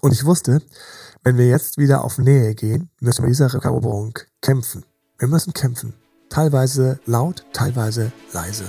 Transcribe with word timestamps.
Und 0.00 0.12
ich 0.12 0.24
wusste, 0.24 0.62
wenn 1.24 1.36
wir 1.36 1.48
jetzt 1.48 1.76
wieder 1.76 2.04
auf 2.04 2.18
Nähe 2.18 2.54
gehen, 2.54 2.90
müssen 3.00 3.22
wir 3.22 3.28
dieser 3.28 3.52
Eroberung 3.52 4.16
kämpfen. 4.40 4.84
Wir 5.18 5.26
müssen 5.26 5.52
kämpfen. 5.52 5.94
Teilweise 6.28 7.00
laut, 7.04 7.44
teilweise 7.52 8.12
leise. 8.32 8.64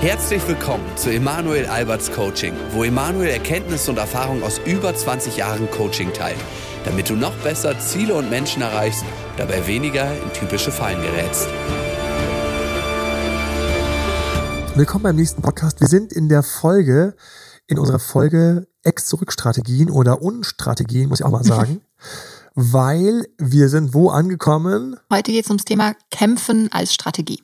Herzlich 0.00 0.46
willkommen 0.46 0.84
zu 0.96 1.10
Emanuel 1.10 1.66
Alberts 1.66 2.12
Coaching, 2.12 2.54
wo 2.72 2.84
Emanuel 2.84 3.30
Erkenntnisse 3.30 3.90
und 3.90 3.96
Erfahrung 3.96 4.42
aus 4.42 4.60
über 4.66 4.94
20 4.94 5.36
Jahren 5.36 5.70
Coaching 5.70 6.12
teilt, 6.12 6.38
damit 6.84 7.08
du 7.08 7.14
noch 7.14 7.34
besser 7.42 7.78
Ziele 7.78 8.14
und 8.14 8.28
Menschen 8.28 8.60
erreichst, 8.60 9.04
dabei 9.38 9.66
weniger 9.66 10.12
in 10.12 10.32
typische 10.34 10.72
Fallen 10.72 11.00
gerätst. 11.00 11.48
Willkommen 14.74 15.04
beim 15.04 15.16
nächsten 15.16 15.42
Podcast. 15.42 15.80
Wir 15.80 15.88
sind 15.88 16.12
in 16.12 16.28
der 16.28 16.42
Folge, 16.42 17.14
in 17.70 17.78
unserer 17.78 18.00
Folge 18.00 18.66
Ex-Zurück-Strategien 18.82 19.90
oder 19.90 20.22
Unstrategien, 20.22 21.08
muss 21.08 21.20
ich 21.20 21.26
auch 21.26 21.30
mal 21.30 21.44
sagen. 21.44 21.80
weil 22.54 23.26
wir 23.38 23.68
sind 23.68 23.94
wo 23.94 24.10
angekommen? 24.10 24.96
Heute 25.10 25.30
geht 25.30 25.44
es 25.44 25.50
ums 25.50 25.64
Thema 25.64 25.94
Kämpfen 26.10 26.70
als 26.72 26.92
Strategie. 26.92 27.42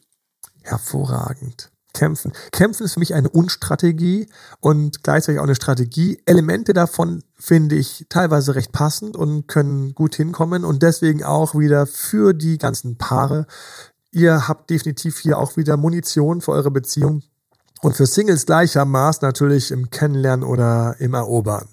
Hervorragend. 0.62 1.70
Kämpfen. 1.94 2.32
Kämpfen 2.50 2.84
ist 2.84 2.94
für 2.94 3.00
mich 3.00 3.14
eine 3.14 3.30
Unstrategie 3.30 4.28
und 4.60 5.02
gleichzeitig 5.02 5.38
auch 5.38 5.44
eine 5.44 5.54
Strategie. 5.54 6.20
Elemente 6.26 6.74
davon 6.74 7.22
finde 7.38 7.76
ich 7.76 8.04
teilweise 8.10 8.54
recht 8.54 8.72
passend 8.72 9.16
und 9.16 9.46
können 9.46 9.94
gut 9.94 10.16
hinkommen 10.16 10.64
und 10.64 10.82
deswegen 10.82 11.24
auch 11.24 11.54
wieder 11.54 11.86
für 11.86 12.34
die 12.34 12.58
ganzen 12.58 12.98
Paare. 12.98 13.46
Ihr 14.10 14.48
habt 14.48 14.68
definitiv 14.68 15.18
hier 15.18 15.38
auch 15.38 15.56
wieder 15.56 15.76
Munition 15.76 16.42
für 16.42 16.52
eure 16.52 16.70
Beziehung 16.70 17.22
und 17.82 17.96
für 17.96 18.06
Singles 18.06 18.46
gleichermaßen 18.46 19.26
natürlich 19.26 19.70
im 19.70 19.90
Kennenlernen 19.90 20.44
oder 20.44 20.96
im 20.98 21.14
Erobern. 21.14 21.68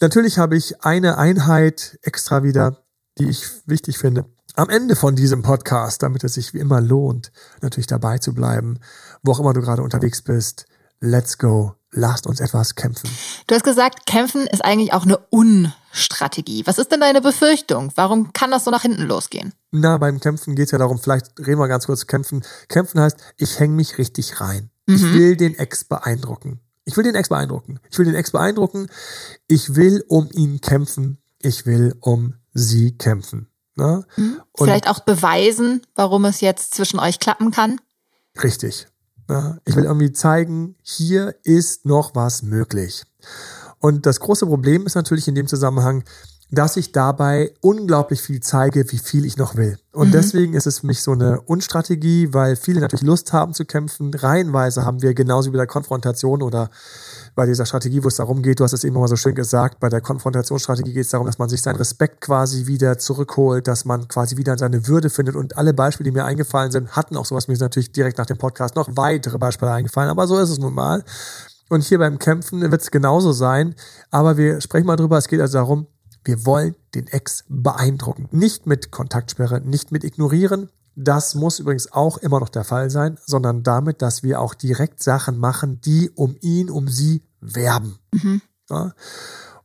Natürlich 0.00 0.38
habe 0.38 0.56
ich 0.56 0.84
eine 0.84 1.18
Einheit 1.18 1.98
extra 2.02 2.42
wieder, 2.42 2.78
die 3.18 3.28
ich 3.28 3.46
wichtig 3.66 3.98
finde 3.98 4.26
am 4.56 4.70
Ende 4.70 4.96
von 4.96 5.14
diesem 5.14 5.42
Podcast, 5.42 6.02
damit 6.02 6.24
es 6.24 6.34
sich 6.34 6.54
wie 6.54 6.58
immer 6.58 6.80
lohnt, 6.80 7.30
natürlich 7.60 7.86
dabei 7.86 8.18
zu 8.18 8.34
bleiben, 8.34 8.80
wo 9.22 9.32
auch 9.32 9.40
immer 9.40 9.52
du 9.52 9.60
gerade 9.60 9.82
unterwegs 9.82 10.22
bist. 10.22 10.66
Let's 11.00 11.38
go. 11.38 11.74
Lasst 11.92 12.26
uns 12.26 12.40
etwas 12.40 12.74
kämpfen. 12.74 13.08
Du 13.46 13.54
hast 13.54 13.64
gesagt, 13.64 14.06
kämpfen 14.06 14.46
ist 14.46 14.64
eigentlich 14.64 14.92
auch 14.92 15.04
eine 15.04 15.18
Unstrategie. 15.30 16.66
Was 16.66 16.78
ist 16.78 16.90
denn 16.90 17.00
deine 17.00 17.20
Befürchtung? 17.20 17.92
Warum 17.94 18.32
kann 18.32 18.50
das 18.50 18.64
so 18.64 18.70
nach 18.70 18.82
hinten 18.82 19.02
losgehen? 19.02 19.54
Na, 19.70 19.96
beim 19.96 20.20
Kämpfen 20.20 20.56
geht 20.56 20.66
es 20.66 20.72
ja 20.72 20.78
darum, 20.78 20.98
vielleicht 20.98 21.38
reden 21.38 21.58
wir 21.58 21.68
ganz 21.68 21.86
kurz 21.86 22.06
kämpfen. 22.06 22.44
Kämpfen 22.68 23.00
heißt, 23.00 23.16
ich 23.36 23.60
hänge 23.60 23.74
mich 23.74 23.98
richtig 23.98 24.40
rein. 24.40 24.70
Mhm. 24.86 24.94
Ich 24.94 25.02
will 25.02 25.36
den 25.36 25.58
Ex 25.58 25.84
beeindrucken. 25.84 26.60
Ich 26.84 26.96
will 26.96 27.04
den 27.04 27.14
Ex 27.14 27.28
beeindrucken. 27.28 27.80
Ich 27.90 27.98
will 27.98 28.06
den 28.06 28.14
Ex 28.14 28.30
beeindrucken. 28.30 28.88
Ich 29.48 29.74
will 29.74 30.04
um 30.08 30.28
ihn 30.32 30.60
kämpfen. 30.60 31.18
Ich 31.40 31.66
will 31.66 31.96
um 32.00 32.34
sie 32.54 32.96
kämpfen. 32.96 33.48
Ne? 33.74 34.04
Mhm. 34.16 34.40
Vielleicht 34.56 34.88
auch 34.88 35.00
beweisen, 35.00 35.82
warum 35.94 36.24
es 36.24 36.40
jetzt 36.40 36.74
zwischen 36.74 36.98
euch 36.98 37.18
klappen 37.18 37.50
kann. 37.50 37.80
Richtig. 38.42 38.86
Ne? 39.28 39.60
Ich 39.64 39.76
will 39.76 39.84
irgendwie 39.84 40.12
zeigen, 40.12 40.76
hier 40.82 41.34
ist 41.42 41.84
noch 41.84 42.14
was 42.14 42.42
möglich. 42.42 43.04
Und 43.78 44.06
das 44.06 44.20
große 44.20 44.46
Problem 44.46 44.86
ist 44.86 44.94
natürlich 44.94 45.28
in 45.28 45.34
dem 45.34 45.48
Zusammenhang, 45.48 46.04
dass 46.50 46.76
ich 46.76 46.92
dabei 46.92 47.52
unglaublich 47.60 48.22
viel 48.22 48.40
zeige, 48.40 48.90
wie 48.92 48.98
viel 48.98 49.24
ich 49.24 49.36
noch 49.36 49.56
will. 49.56 49.78
Und 49.92 50.08
mhm. 50.08 50.12
deswegen 50.12 50.54
ist 50.54 50.66
es 50.66 50.80
für 50.80 50.86
mich 50.86 51.02
so 51.02 51.12
eine 51.12 51.40
Unstrategie, 51.40 52.32
weil 52.32 52.54
viele 52.54 52.80
natürlich 52.80 53.02
Lust 53.02 53.32
haben 53.32 53.52
zu 53.52 53.64
kämpfen. 53.64 54.14
Reihenweise 54.14 54.84
haben 54.84 55.02
wir 55.02 55.14
genauso 55.14 55.52
wie 55.52 55.56
der 55.56 55.66
Konfrontation 55.66 56.42
oder 56.42 56.70
bei 57.34 57.46
dieser 57.46 57.66
Strategie, 57.66 58.04
wo 58.04 58.08
es 58.08 58.16
darum 58.16 58.42
geht, 58.42 58.60
du 58.60 58.64
hast 58.64 58.72
es 58.72 58.84
eben 58.84 58.94
mal 58.94 59.08
so 59.08 59.16
schön 59.16 59.34
gesagt, 59.34 59.80
bei 59.80 59.88
der 59.88 60.00
Konfrontationsstrategie 60.00 60.92
geht 60.92 61.04
es 61.04 61.10
darum, 61.10 61.26
dass 61.26 61.38
man 61.38 61.48
sich 61.48 61.62
seinen 61.62 61.76
Respekt 61.76 62.20
quasi 62.20 62.66
wieder 62.66 62.96
zurückholt, 62.96 63.66
dass 63.66 63.84
man 63.84 64.06
quasi 64.06 64.36
wieder 64.36 64.56
seine 64.56 64.86
Würde 64.86 65.10
findet. 65.10 65.34
Und 65.34 65.56
alle 65.56 65.74
Beispiele, 65.74 66.10
die 66.10 66.16
mir 66.16 66.24
eingefallen 66.24 66.70
sind, 66.70 66.94
hatten 66.94 67.16
auch 67.16 67.26
sowas. 67.26 67.48
Mir 67.48 67.54
ist 67.54 67.60
natürlich 67.60 67.92
direkt 67.92 68.18
nach 68.18 68.26
dem 68.26 68.38
Podcast 68.38 68.76
noch 68.76 68.88
weitere 68.92 69.38
Beispiele 69.38 69.72
eingefallen, 69.72 70.10
aber 70.10 70.26
so 70.28 70.38
ist 70.38 70.50
es 70.50 70.58
nun 70.58 70.74
mal. 70.74 71.04
Und 71.68 71.82
hier 71.82 71.98
beim 71.98 72.18
Kämpfen 72.18 72.60
wird 72.70 72.80
es 72.80 72.90
genauso 72.92 73.32
sein. 73.32 73.74
Aber 74.10 74.36
wir 74.36 74.60
sprechen 74.60 74.86
mal 74.86 74.96
drüber. 74.96 75.18
Es 75.18 75.26
geht 75.26 75.40
also 75.40 75.58
darum, 75.58 75.88
wir 76.26 76.44
wollen 76.44 76.74
den 76.94 77.06
Ex 77.06 77.44
beeindrucken. 77.48 78.28
Nicht 78.32 78.66
mit 78.66 78.90
Kontaktsperre, 78.90 79.60
nicht 79.60 79.92
mit 79.92 80.04
ignorieren, 80.04 80.68
das 80.96 81.34
muss 81.34 81.58
übrigens 81.58 81.92
auch 81.92 82.16
immer 82.18 82.40
noch 82.40 82.48
der 82.48 82.64
Fall 82.64 82.90
sein, 82.90 83.18
sondern 83.26 83.62
damit, 83.62 84.00
dass 84.00 84.22
wir 84.22 84.40
auch 84.40 84.54
direkt 84.54 85.02
Sachen 85.02 85.38
machen, 85.38 85.80
die 85.82 86.10
um 86.10 86.36
ihn, 86.40 86.70
um 86.70 86.88
sie 86.88 87.22
werben. 87.40 87.98
Mhm. 88.12 88.40
Ja? 88.70 88.94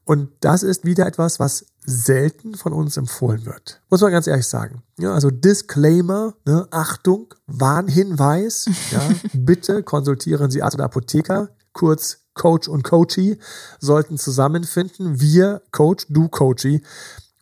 Und 0.04 0.30
das 0.42 0.62
ist 0.62 0.84
wieder 0.84 1.08
etwas, 1.08 1.40
was 1.40 1.66
selten 1.86 2.56
von 2.56 2.74
uns 2.74 2.98
empfohlen 2.98 3.46
wird. 3.46 3.82
Muss 3.90 4.02
man 4.02 4.12
ganz 4.12 4.28
ehrlich 4.28 4.48
sagen. 4.48 4.84
Ja, 5.00 5.14
also 5.14 5.32
Disclaimer, 5.32 6.34
ne, 6.46 6.68
Achtung, 6.70 7.34
Warnhinweis, 7.48 8.66
ja, 8.92 9.02
bitte 9.34 9.84
konsultieren 9.84 10.52
Sie 10.52 10.62
Arzt 10.62 10.76
oder 10.76 10.86
Apotheker, 10.86 11.50
kurz 11.72 12.26
Coach 12.42 12.68
und 12.68 12.84
Coachy, 12.84 13.38
sollten 13.80 14.18
zusammenfinden. 14.18 15.22
Wir, 15.22 15.62
Coach, 15.72 16.08
du 16.10 16.28
Coachy. 16.28 16.82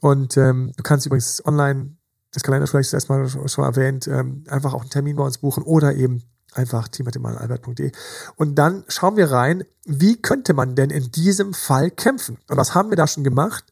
Und 0.01 0.35
ähm, 0.35 0.73
du 0.75 0.83
kannst 0.83 1.05
übrigens 1.05 1.41
online 1.45 1.95
das 2.33 2.43
Kalender 2.43 2.67
vielleicht 2.67 2.93
erstmal 2.93 3.29
schon 3.29 3.63
erwähnt, 3.63 4.07
ähm, 4.07 4.43
einfach 4.49 4.73
auch 4.73 4.81
einen 4.81 4.89
Termin 4.89 5.15
bei 5.15 5.23
uns 5.23 5.37
buchen 5.37 5.63
oder 5.63 5.95
eben 5.95 6.23
einfach 6.53 6.89
team.albert.de. 6.89 7.91
Und 8.35 8.55
dann 8.55 8.83
schauen 8.89 9.15
wir 9.15 9.31
rein, 9.31 9.63
wie 9.85 10.17
könnte 10.17 10.53
man 10.53 10.75
denn 10.75 10.89
in 10.89 11.11
diesem 11.11 11.53
Fall 11.53 11.91
kämpfen? 11.91 12.37
Und 12.49 12.57
was 12.57 12.75
haben 12.75 12.89
wir 12.89 12.97
da 12.97 13.07
schon 13.07 13.23
gemacht? 13.23 13.63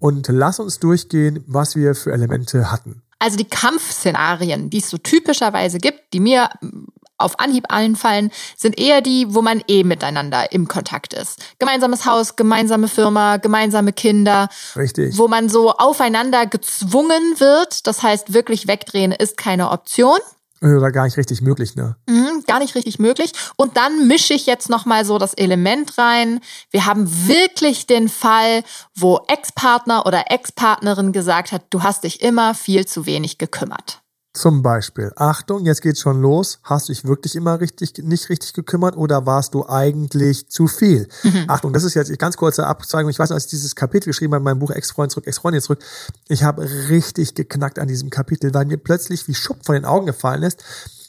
Und 0.00 0.26
lass 0.28 0.58
uns 0.58 0.80
durchgehen, 0.80 1.44
was 1.46 1.76
wir 1.76 1.94
für 1.94 2.12
Elemente 2.12 2.72
hatten. 2.72 3.02
Also 3.20 3.36
die 3.36 3.48
Kampfszenarien, 3.48 4.70
die 4.70 4.78
es 4.78 4.90
so 4.90 4.98
typischerweise 4.98 5.78
gibt, 5.78 6.12
die 6.12 6.20
mir 6.20 6.50
auf 7.18 7.38
Anhieb 7.38 7.66
einfallen, 7.68 8.30
sind 8.56 8.78
eher 8.78 9.00
die, 9.00 9.32
wo 9.34 9.42
man 9.42 9.62
eh 9.68 9.84
miteinander 9.84 10.52
im 10.52 10.68
Kontakt 10.68 11.14
ist. 11.14 11.40
Gemeinsames 11.58 12.06
Haus, 12.06 12.36
gemeinsame 12.36 12.88
Firma, 12.88 13.36
gemeinsame 13.36 13.92
Kinder. 13.92 14.48
Richtig. 14.76 15.16
Wo 15.18 15.28
man 15.28 15.48
so 15.48 15.72
aufeinander 15.72 16.46
gezwungen 16.46 17.38
wird. 17.38 17.86
Das 17.86 18.02
heißt, 18.02 18.34
wirklich 18.34 18.66
wegdrehen 18.66 19.12
ist 19.12 19.36
keine 19.36 19.70
Option. 19.70 20.18
Oder 20.62 20.92
gar 20.92 21.04
nicht 21.04 21.18
richtig 21.18 21.42
möglich, 21.42 21.76
ne? 21.76 21.96
Mhm, 22.08 22.44
gar 22.46 22.58
nicht 22.58 22.74
richtig 22.74 22.98
möglich. 22.98 23.32
Und 23.56 23.76
dann 23.76 24.08
mische 24.08 24.32
ich 24.32 24.46
jetzt 24.46 24.70
nochmal 24.70 25.04
so 25.04 25.18
das 25.18 25.34
Element 25.34 25.98
rein. 25.98 26.40
Wir 26.70 26.86
haben 26.86 27.06
wirklich 27.28 27.86
den 27.86 28.08
Fall, 28.08 28.62
wo 28.94 29.20
Ex-Partner 29.28 30.06
oder 30.06 30.30
Ex-Partnerin 30.30 31.12
gesagt 31.12 31.52
hat, 31.52 31.64
du 31.68 31.82
hast 31.82 32.04
dich 32.04 32.22
immer 32.22 32.54
viel 32.54 32.86
zu 32.86 33.04
wenig 33.04 33.36
gekümmert. 33.36 34.00
Zum 34.34 34.62
Beispiel, 34.62 35.12
Achtung, 35.14 35.64
jetzt 35.64 35.80
geht's 35.80 36.00
schon 36.00 36.20
los. 36.20 36.58
Hast 36.64 36.88
du 36.88 36.92
dich 36.92 37.04
wirklich 37.04 37.36
immer 37.36 37.60
richtig, 37.60 37.96
nicht 37.98 38.28
richtig 38.28 38.52
gekümmert 38.52 38.96
oder 38.96 39.26
warst 39.26 39.54
du 39.54 39.64
eigentlich 39.68 40.48
zu 40.48 40.66
viel? 40.66 41.08
Mhm. 41.22 41.44
Achtung, 41.46 41.72
das 41.72 41.84
ist 41.84 41.94
jetzt 41.94 42.18
ganz 42.18 42.36
kurze 42.36 42.66
Abzweigung. 42.66 43.10
Ich 43.10 43.18
weiß, 43.20 43.30
als 43.30 43.44
ich 43.44 43.50
dieses 43.50 43.76
Kapitel 43.76 44.06
geschrieben 44.06 44.34
habe 44.34 44.40
in 44.40 44.44
meinem 44.44 44.58
Buch 44.58 44.72
Ex-Freund 44.72 45.12
zurück, 45.12 45.28
Ex-Freundin 45.28 45.62
zurück, 45.62 45.84
ich 46.26 46.42
habe 46.42 46.68
richtig 46.88 47.36
geknackt 47.36 47.78
an 47.78 47.86
diesem 47.86 48.10
Kapitel, 48.10 48.52
weil 48.52 48.64
mir 48.64 48.76
plötzlich 48.76 49.28
wie 49.28 49.34
Schupp 49.34 49.64
von 49.64 49.76
den 49.76 49.84
Augen 49.84 50.06
gefallen 50.06 50.42
ist, 50.42 50.64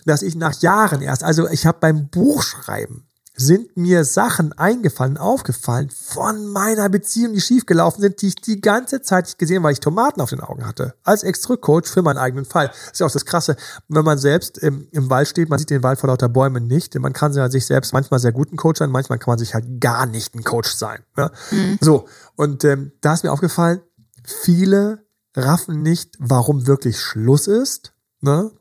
dass 0.06 0.22
ich 0.22 0.36
nach 0.36 0.62
Jahren 0.62 1.02
erst, 1.02 1.24
also 1.24 1.50
ich 1.50 1.66
habe 1.66 1.80
beim 1.82 2.10
Buchschreiben 2.10 3.08
sind 3.38 3.76
mir 3.76 4.06
Sachen 4.06 4.54
eingefallen, 4.54 5.18
aufgefallen 5.18 5.90
von 5.90 6.48
meiner 6.48 6.88
Beziehung, 6.90 7.34
die 7.34 7.42
schiefgelaufen 7.42 8.02
sind, 8.02 8.22
die 8.22 8.28
ich 8.28 8.36
die 8.36 8.62
ganze 8.62 9.02
Zeit 9.02 9.26
nicht 9.26 9.38
gesehen, 9.38 9.62
weil 9.62 9.74
ich 9.74 9.82
Tomaten 9.82 10.22
auf 10.22 10.30
den 10.30 10.40
Augen 10.40 10.66
hatte. 10.66 10.96
Als 11.04 11.24
Extra-Coach 11.24 11.90
für 11.90 12.02
meinen 12.02 12.18
eigenen 12.18 12.46
Fall. 12.46 12.68
Das 12.68 12.94
ist 12.94 13.00
ja 13.00 13.06
auch 13.06 13.12
das 13.12 13.26
Krasse, 13.26 13.58
wenn 13.90 14.06
man 14.06 14.18
selbst 14.18 14.58
im, 14.58 14.88
im 14.92 15.10
Wald 15.10 15.28
steht, 15.28 15.50
man 15.50 15.60
sieht 15.60 15.70
den 15.70 15.84
Wald 15.84 16.00
vor 16.00 16.08
lauter 16.08 16.30
Bäumen 16.30 16.68
nicht. 16.68 16.96
Man 16.96 17.14
kann 17.14 17.34
sich 17.52 17.66
selbst 17.66 17.94
manchmal 17.94 18.20
sehr 18.20 18.32
guten 18.32 18.56
Coach 18.56 18.80
sein, 18.80 18.90
manchmal 18.90 19.20
kann 19.20 19.34
man 19.34 19.40
sich 19.40 19.54
halt 19.54 19.82
gar 19.82 20.06
nicht 20.06 20.34
ein 20.34 20.44
Coach 20.44 20.74
sein. 20.74 21.04
Ne? 21.18 21.32
Mhm. 21.52 21.78
So, 21.82 22.08
und 22.36 22.64
ähm, 22.64 22.94
da 23.02 23.14
ist 23.14 23.24
mir 23.24 23.32
aufgefallen, 23.32 23.82
viele 24.24 25.06
raffen 25.36 25.82
nicht, 25.82 26.16
warum 26.20 26.68
wirklich 26.68 27.00
Schluss 27.00 27.48
ist. 27.48 27.94
Ne? 28.22 28.52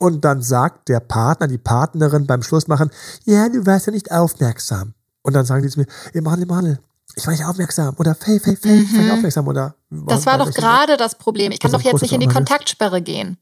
Und 0.00 0.24
dann 0.24 0.40
sagt 0.40 0.88
der 0.88 0.98
Partner, 0.98 1.46
die 1.46 1.58
Partnerin 1.58 2.26
beim 2.26 2.42
Schluss 2.42 2.68
machen, 2.68 2.90
ja, 3.26 3.50
du 3.50 3.66
warst 3.66 3.86
ja 3.86 3.92
nicht 3.92 4.10
aufmerksam. 4.10 4.94
Und 5.20 5.34
dann 5.34 5.44
sagen 5.44 5.62
die 5.62 5.68
zu 5.68 5.78
mir, 5.78 5.86
Emanuel, 6.14 6.44
Emanuel, 6.44 6.78
ich 7.16 7.26
war 7.26 7.32
nicht 7.34 7.44
aufmerksam 7.44 7.94
oder 7.98 8.14
Faye, 8.14 8.40
Faye, 8.40 8.56
Faye, 8.56 8.76
ich 8.76 8.92
war 8.94 8.98
nicht 8.98 9.08
mhm. 9.08 9.10
aufmerksam 9.10 9.46
oder. 9.46 9.74
Das 9.90 10.24
war 10.24 10.38
doch 10.38 10.50
gerade 10.52 10.96
das 10.96 11.16
Problem. 11.16 11.52
Ich 11.52 11.60
kann 11.60 11.70
doch 11.70 11.82
jetzt 11.82 12.00
nicht 12.00 12.14
in 12.14 12.20
die 12.20 12.28
Kontaktsperre 12.28 13.02
gehen. 13.02 13.36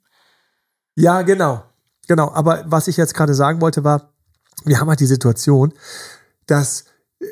Ja, 0.97 1.23
genau. 1.23 1.63
Genau. 2.09 2.33
Aber 2.33 2.65
was 2.67 2.89
ich 2.89 2.97
jetzt 2.97 3.15
gerade 3.15 3.35
sagen 3.35 3.61
wollte 3.61 3.85
war, 3.85 4.13
wir 4.65 4.81
haben 4.81 4.89
halt 4.89 4.99
die 4.99 5.07
Situation, 5.07 5.73
dass 6.47 6.87
äh, 7.21 7.27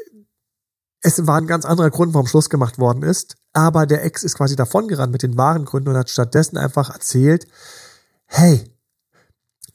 es 1.00 1.26
war 1.26 1.38
ein 1.38 1.48
ganz 1.48 1.64
anderer 1.64 1.90
Grund, 1.90 2.14
warum 2.14 2.28
Schluss 2.28 2.48
gemacht 2.48 2.78
worden 2.78 3.02
ist. 3.02 3.34
Aber 3.54 3.86
der 3.86 4.04
Ex 4.04 4.22
ist 4.22 4.36
quasi 4.36 4.54
davongerannt 4.54 5.10
mit 5.10 5.24
den 5.24 5.36
wahren 5.36 5.64
Gründen 5.64 5.88
und 5.88 5.96
hat 5.96 6.10
stattdessen 6.10 6.58
einfach 6.58 6.90
erzählt, 6.90 7.48
hey, 8.26 8.70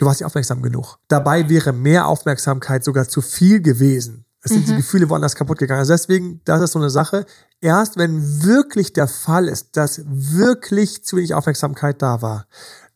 du 0.01 0.07
warst 0.07 0.19
nicht 0.19 0.25
aufmerksam 0.25 0.63
genug. 0.63 0.97
Dabei 1.07 1.47
wäre 1.47 1.73
mehr 1.73 2.07
Aufmerksamkeit 2.07 2.83
sogar 2.83 3.07
zu 3.07 3.21
viel 3.21 3.61
gewesen. 3.61 4.25
Es 4.43 4.51
sind 4.51 4.67
die 4.67 4.75
Gefühle 4.75 5.07
woanders 5.07 5.35
kaputt 5.35 5.59
gegangen. 5.59 5.81
Also 5.81 5.93
deswegen, 5.93 6.41
das 6.45 6.61
ist 6.61 6.71
so 6.71 6.79
eine 6.79 6.89
Sache. 6.89 7.27
Erst 7.61 7.97
wenn 7.97 8.43
wirklich 8.43 8.93
der 8.93 9.07
Fall 9.07 9.47
ist, 9.47 9.77
dass 9.77 10.01
wirklich 10.07 11.03
zu 11.03 11.17
wenig 11.17 11.35
Aufmerksamkeit 11.35 12.01
da 12.01 12.23
war, 12.23 12.47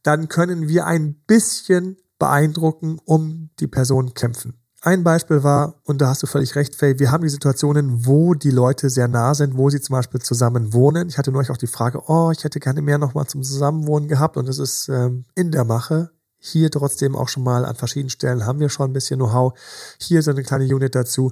dann 0.01 0.27
können 0.27 0.67
wir 0.67 0.87
ein 0.87 1.13
bisschen 1.27 1.97
beeindrucken, 2.17 2.99
um 3.05 3.51
die 3.59 3.67
Person 3.67 4.15
kämpfen. 4.15 4.55
Ein 4.81 5.03
Beispiel 5.03 5.43
war, 5.43 5.75
und 5.83 6.01
da 6.01 6.09
hast 6.09 6.23
du 6.23 6.27
völlig 6.27 6.55
recht, 6.55 6.75
Faye, 6.75 6.97
wir 6.99 7.11
haben 7.11 7.23
die 7.23 7.29
Situationen, 7.29 8.05
wo 8.05 8.33
die 8.33 8.51
Leute 8.51 8.89
sehr 8.89 9.07
nah 9.07 9.33
sind, 9.35 9.57
wo 9.57 9.69
sie 9.69 9.81
zum 9.81 9.93
Beispiel 9.93 10.21
zusammen 10.21 10.73
wohnen. 10.73 11.09
Ich 11.09 11.17
hatte 11.17 11.31
neulich 11.31 11.51
auch 11.51 11.57
die 11.57 11.67
Frage, 11.67 12.01
oh, 12.07 12.31
ich 12.31 12.43
hätte 12.43 12.59
gerne 12.59 12.81
mehr 12.81 12.97
nochmal 12.97 13.27
zum 13.27 13.43
Zusammenwohnen 13.43 14.07
gehabt 14.07 14.37
und 14.37 14.47
das 14.47 14.59
ist 14.59 14.89
ähm, 14.89 15.25
in 15.35 15.51
der 15.51 15.65
Mache. 15.65 16.11
Hier 16.47 16.69
trotzdem 16.69 17.15
auch 17.15 17.27
schon 17.27 17.41
mal 17.41 17.65
an 17.65 17.75
verschiedenen 17.75 18.11
Stellen 18.11 18.45
haben 18.45 18.59
wir 18.59 18.69
schon 18.69 18.91
ein 18.91 18.93
bisschen 18.93 19.17
Know-how. 19.17 19.57
Hier 19.99 20.21
so 20.21 20.29
eine 20.29 20.43
kleine 20.43 20.65
Unit 20.65 20.93
dazu. 20.93 21.31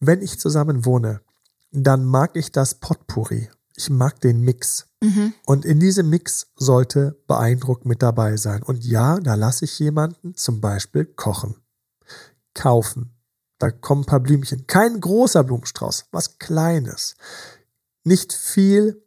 Wenn 0.00 0.22
ich 0.22 0.40
zusammen 0.40 0.86
wohne, 0.86 1.20
dann 1.70 2.06
mag 2.06 2.34
ich 2.34 2.50
das 2.50 2.76
Potpourri. 2.76 3.50
Ich 3.76 3.90
mag 3.90 4.22
den 4.22 4.40
Mix. 4.40 4.86
Mhm. 5.02 5.34
Und 5.44 5.66
in 5.66 5.80
diesem 5.80 6.08
Mix 6.08 6.46
sollte 6.56 7.20
Beeindruck 7.26 7.84
mit 7.84 8.02
dabei 8.02 8.38
sein. 8.38 8.62
Und 8.62 8.86
ja, 8.86 9.20
da 9.20 9.34
lasse 9.34 9.66
ich 9.66 9.78
jemanden 9.78 10.34
zum 10.34 10.62
Beispiel 10.62 11.04
kochen. 11.04 11.56
Kaufen. 12.54 13.10
Da 13.58 13.70
kommen 13.70 14.02
ein 14.02 14.06
paar 14.06 14.20
Blümchen. 14.20 14.66
Kein 14.66 14.98
großer 14.98 15.44
Blumenstrauß, 15.44 16.06
was 16.10 16.38
Kleines. 16.38 17.16
Nicht 18.02 18.32
viel, 18.32 19.02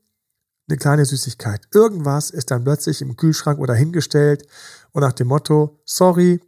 eine 0.67 0.77
kleine 0.77 1.05
Süßigkeit. 1.05 1.61
Irgendwas 1.73 2.29
ist 2.29 2.51
dann 2.51 2.63
plötzlich 2.63 3.01
im 3.01 3.15
Kühlschrank 3.15 3.59
oder 3.59 3.73
hingestellt 3.73 4.45
und 4.91 5.01
nach 5.01 5.13
dem 5.13 5.27
Motto, 5.27 5.79
sorry, 5.85 6.41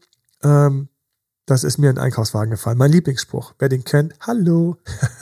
ähm, 0.44 0.90
das 1.46 1.64
ist 1.64 1.80
mir 1.80 1.90
in 1.90 1.96
den 1.96 2.04
Einkaufswagen 2.04 2.52
gefallen. 2.52 2.78
Mein 2.78 2.92
Lieblingsspruch. 2.92 3.54
Wer 3.58 3.70
den 3.70 3.84
kennt, 3.84 4.14
hallo. 4.20 4.78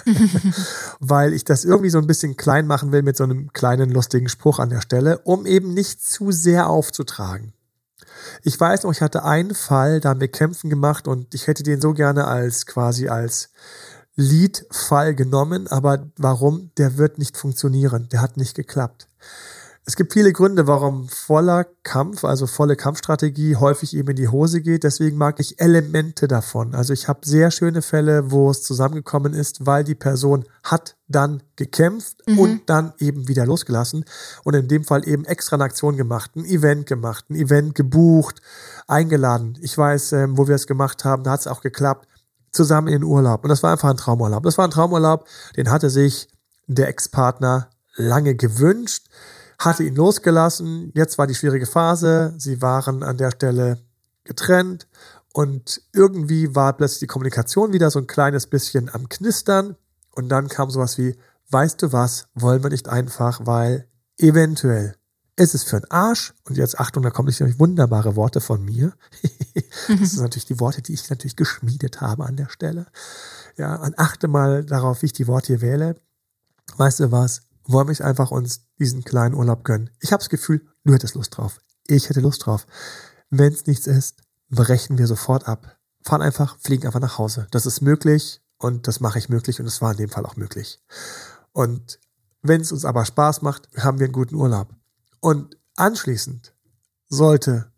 Weil 1.00 1.34
ich 1.34 1.46
das 1.46 1.64
irgendwie 1.64 1.90
so 1.90 2.00
ein 2.00 2.08
bisschen 2.08 2.36
klein 2.36 2.68
machen 2.68 2.92
will 2.92 3.02
mit 3.02 3.16
so 3.16 3.24
einem 3.24 3.54
kleinen 3.54 3.90
lustigen 3.92 4.28
Spruch 4.28 4.60
an 4.60 4.70
der 4.70 4.82
Stelle, 4.82 5.20
um 5.20 5.46
eben 5.46 5.74
nicht 5.74 6.04
zu 6.04 6.32
sehr 6.32 6.70
aufzutragen. 6.70 7.54
Ich 8.44 8.60
weiß 8.60 8.84
noch, 8.84 8.92
ich 8.92 9.02
hatte 9.02 9.24
einen 9.24 9.56
Fall, 9.56 10.02
da 10.02 10.10
haben 10.10 10.20
wir 10.20 10.28
Kämpfen 10.28 10.70
gemacht 10.70 11.08
und 11.08 11.34
ich 11.34 11.48
hätte 11.48 11.64
den 11.64 11.80
so 11.80 11.94
gerne 11.94 12.26
als 12.26 12.66
quasi 12.66 13.08
als 13.08 13.50
Lead-Fall 14.18 15.16
genommen, 15.16 15.68
aber 15.68 16.08
warum? 16.18 16.72
Der 16.78 16.98
wird 16.98 17.20
nicht 17.20 17.38
funktionieren. 17.38 18.10
Der 18.12 18.22
hat 18.22 18.36
nicht 18.36 18.56
geklappt. 18.56 19.08
Es 19.90 19.96
gibt 19.96 20.12
viele 20.12 20.34
Gründe, 20.34 20.68
warum 20.68 21.08
voller 21.08 21.66
Kampf, 21.84 22.26
also 22.26 22.46
volle 22.46 22.76
Kampfstrategie 22.76 23.56
häufig 23.56 23.96
eben 23.96 24.10
in 24.10 24.16
die 24.18 24.28
Hose 24.28 24.60
geht. 24.60 24.84
Deswegen 24.84 25.16
mag 25.18 25.40
ich 25.40 25.62
Elemente 25.62 26.28
davon. 26.28 26.76
Also 26.76 26.92
ich 26.92 27.08
habe 27.08 27.22
sehr 27.24 27.52
schöne 27.52 27.82
Fälle, 27.82 28.30
wo 28.30 28.50
es 28.50 28.64
zusammengekommen 28.64 29.34
ist, 29.34 29.66
weil 29.66 29.86
die 29.86 29.96
Person 29.96 30.44
hat 30.62 30.98
dann 31.08 31.42
gekämpft 31.56 32.18
mhm. 32.28 32.40
und 32.40 32.62
dann 32.66 32.96
eben 33.00 33.30
wieder 33.30 33.46
losgelassen 33.46 34.04
und 34.44 34.56
in 34.56 34.68
dem 34.68 34.84
Fall 34.84 35.08
eben 35.08 35.24
extra 35.24 35.56
eine 35.56 35.64
Aktion 35.64 35.96
gemacht, 35.96 36.36
ein 36.36 36.44
Event 36.44 36.86
gemacht, 36.86 37.30
ein 37.30 37.36
Event 37.36 37.74
gebucht, 37.74 38.42
eingeladen. 38.88 39.58
Ich 39.62 39.78
weiß, 39.78 40.12
ähm, 40.12 40.38
wo 40.38 40.50
wir 40.50 40.56
es 40.56 40.68
gemacht 40.68 41.06
haben, 41.06 41.24
da 41.24 41.32
hat 41.32 41.40
es 41.40 41.48
auch 41.48 41.62
geklappt, 41.62 42.10
zusammen 42.58 42.88
in 42.88 42.96
den 42.96 43.04
Urlaub. 43.04 43.44
Und 43.44 43.50
das 43.50 43.64
war 43.64 43.72
einfach 43.72 43.90
ein 43.90 43.98
Traumurlaub. 43.98 44.44
Das 44.44 44.58
war 44.58 44.66
ein 44.66 44.72
Traumurlaub, 44.72 45.26
den 45.56 45.72
hatte 45.72 45.90
sich 45.90 46.28
der 46.68 46.90
Ex-Partner 46.90 47.70
lange 47.96 48.36
gewünscht 48.36 49.08
hatte 49.60 49.84
ihn 49.84 49.96
losgelassen. 49.96 50.92
Jetzt 50.94 51.18
war 51.18 51.28
die 51.28 51.36
schwierige 51.36 51.66
Phase. 51.66 52.34
Sie 52.38 52.62
waren 52.62 53.04
an 53.04 53.18
der 53.18 53.32
Stelle 53.32 53.80
getrennt 54.24 54.88
und 55.34 55.82
irgendwie 55.94 56.56
war 56.56 56.74
plötzlich 56.74 57.00
die 57.00 57.08
Kommunikation 57.08 57.74
wieder 57.74 57.90
so 57.90 58.00
ein 58.00 58.08
kleines 58.08 58.48
bisschen 58.48 58.90
am 58.94 59.10
Knistern. 59.10 59.76
Und 60.14 60.30
dann 60.30 60.48
kam 60.48 60.70
sowas 60.70 60.98
wie, 60.98 61.18
weißt 61.50 61.82
du 61.82 61.94
was, 61.94 62.28
wollen 62.34 62.64
wir 62.64 62.70
nicht 62.70 62.90
einfach, 62.90 63.42
weil 63.46 63.88
eventuell 64.18 64.96
ist 65.38 65.56
es 65.56 65.64
für 65.64 65.78
einen 65.78 65.92
Arsch. 65.92 66.34
Und 66.44 66.58
jetzt 66.58 66.80
Achtung, 66.80 67.04
da 67.04 67.10
kommen 67.10 67.30
natürlich 67.30 67.60
wunderbare 67.60 68.16
Worte 68.16 68.42
von 68.42 68.64
mir. 68.64 68.94
das 69.88 70.12
sind 70.12 70.22
natürlich 70.22 70.46
die 70.46 70.60
Worte, 70.60 70.82
die 70.82 70.94
ich 70.94 71.10
natürlich 71.10 71.36
geschmiedet 71.36 72.02
habe 72.02 72.26
an 72.26 72.36
der 72.36 72.50
Stelle. 72.50 72.88
Ja, 73.56 73.76
und 73.76 73.98
achte 73.98 74.28
mal 74.28 74.66
darauf, 74.66 75.02
wie 75.02 75.08
ich 75.08 75.14
die 75.14 75.28
Worte 75.28 75.48
hier 75.48 75.62
wähle. 75.62 75.96
Weißt 76.76 77.00
du 77.00 77.12
was? 77.12 77.42
wollen 77.68 77.88
wir 77.88 78.06
einfach 78.06 78.32
uns 78.32 78.62
diesen 78.80 79.04
kleinen 79.04 79.36
Urlaub 79.36 79.64
gönnen. 79.64 79.90
Ich 80.00 80.12
habe 80.12 80.22
das 80.22 80.30
Gefühl, 80.30 80.66
du 80.86 80.94
hättest 80.94 81.16
Lust 81.16 81.38
drauf. 81.38 81.60
Ich 81.86 82.10
hätte 82.10 82.22
Lust 82.22 82.46
drauf. 82.46 82.66
Wenn 83.30 83.54
es 83.54 83.68
nichts 83.68 83.88
ist, 83.88 84.22
brechen 84.50 84.98
wir 84.98 85.08
sofort 85.08 85.48
ab. 85.48 85.78
Fahren 86.04 86.22
einfach, 86.22 86.58
fliegen 86.60 86.86
einfach 86.86 87.02
nach 87.02 87.18
Hause. 87.18 87.48
Das 87.52 87.66
ist 87.66 87.82
möglich 87.82 88.42
und 88.58 88.88
das 88.88 89.02
mache 89.02 89.20
ich 89.20 89.30
möglich 89.30 89.60
und 89.60 89.66
es 89.66 89.82
war 89.82 89.92
in 89.92 89.98
dem 89.98 90.10
Fall 90.10 90.26
auch 90.26 90.38
möglich. 90.38 90.82
Und 91.52 92.00
wenn 92.42 92.62
es 92.62 92.72
uns 92.72 92.86
aber 92.86 93.04
Spaß 93.04 93.42
macht, 93.42 93.68
haben 93.78 94.00
wir 94.00 94.06
einen 94.06 94.14
guten 94.14 94.36
Urlaub. 94.36 94.74
Und 95.20 95.58
anschließend 95.76 96.54
sollte 97.10 97.72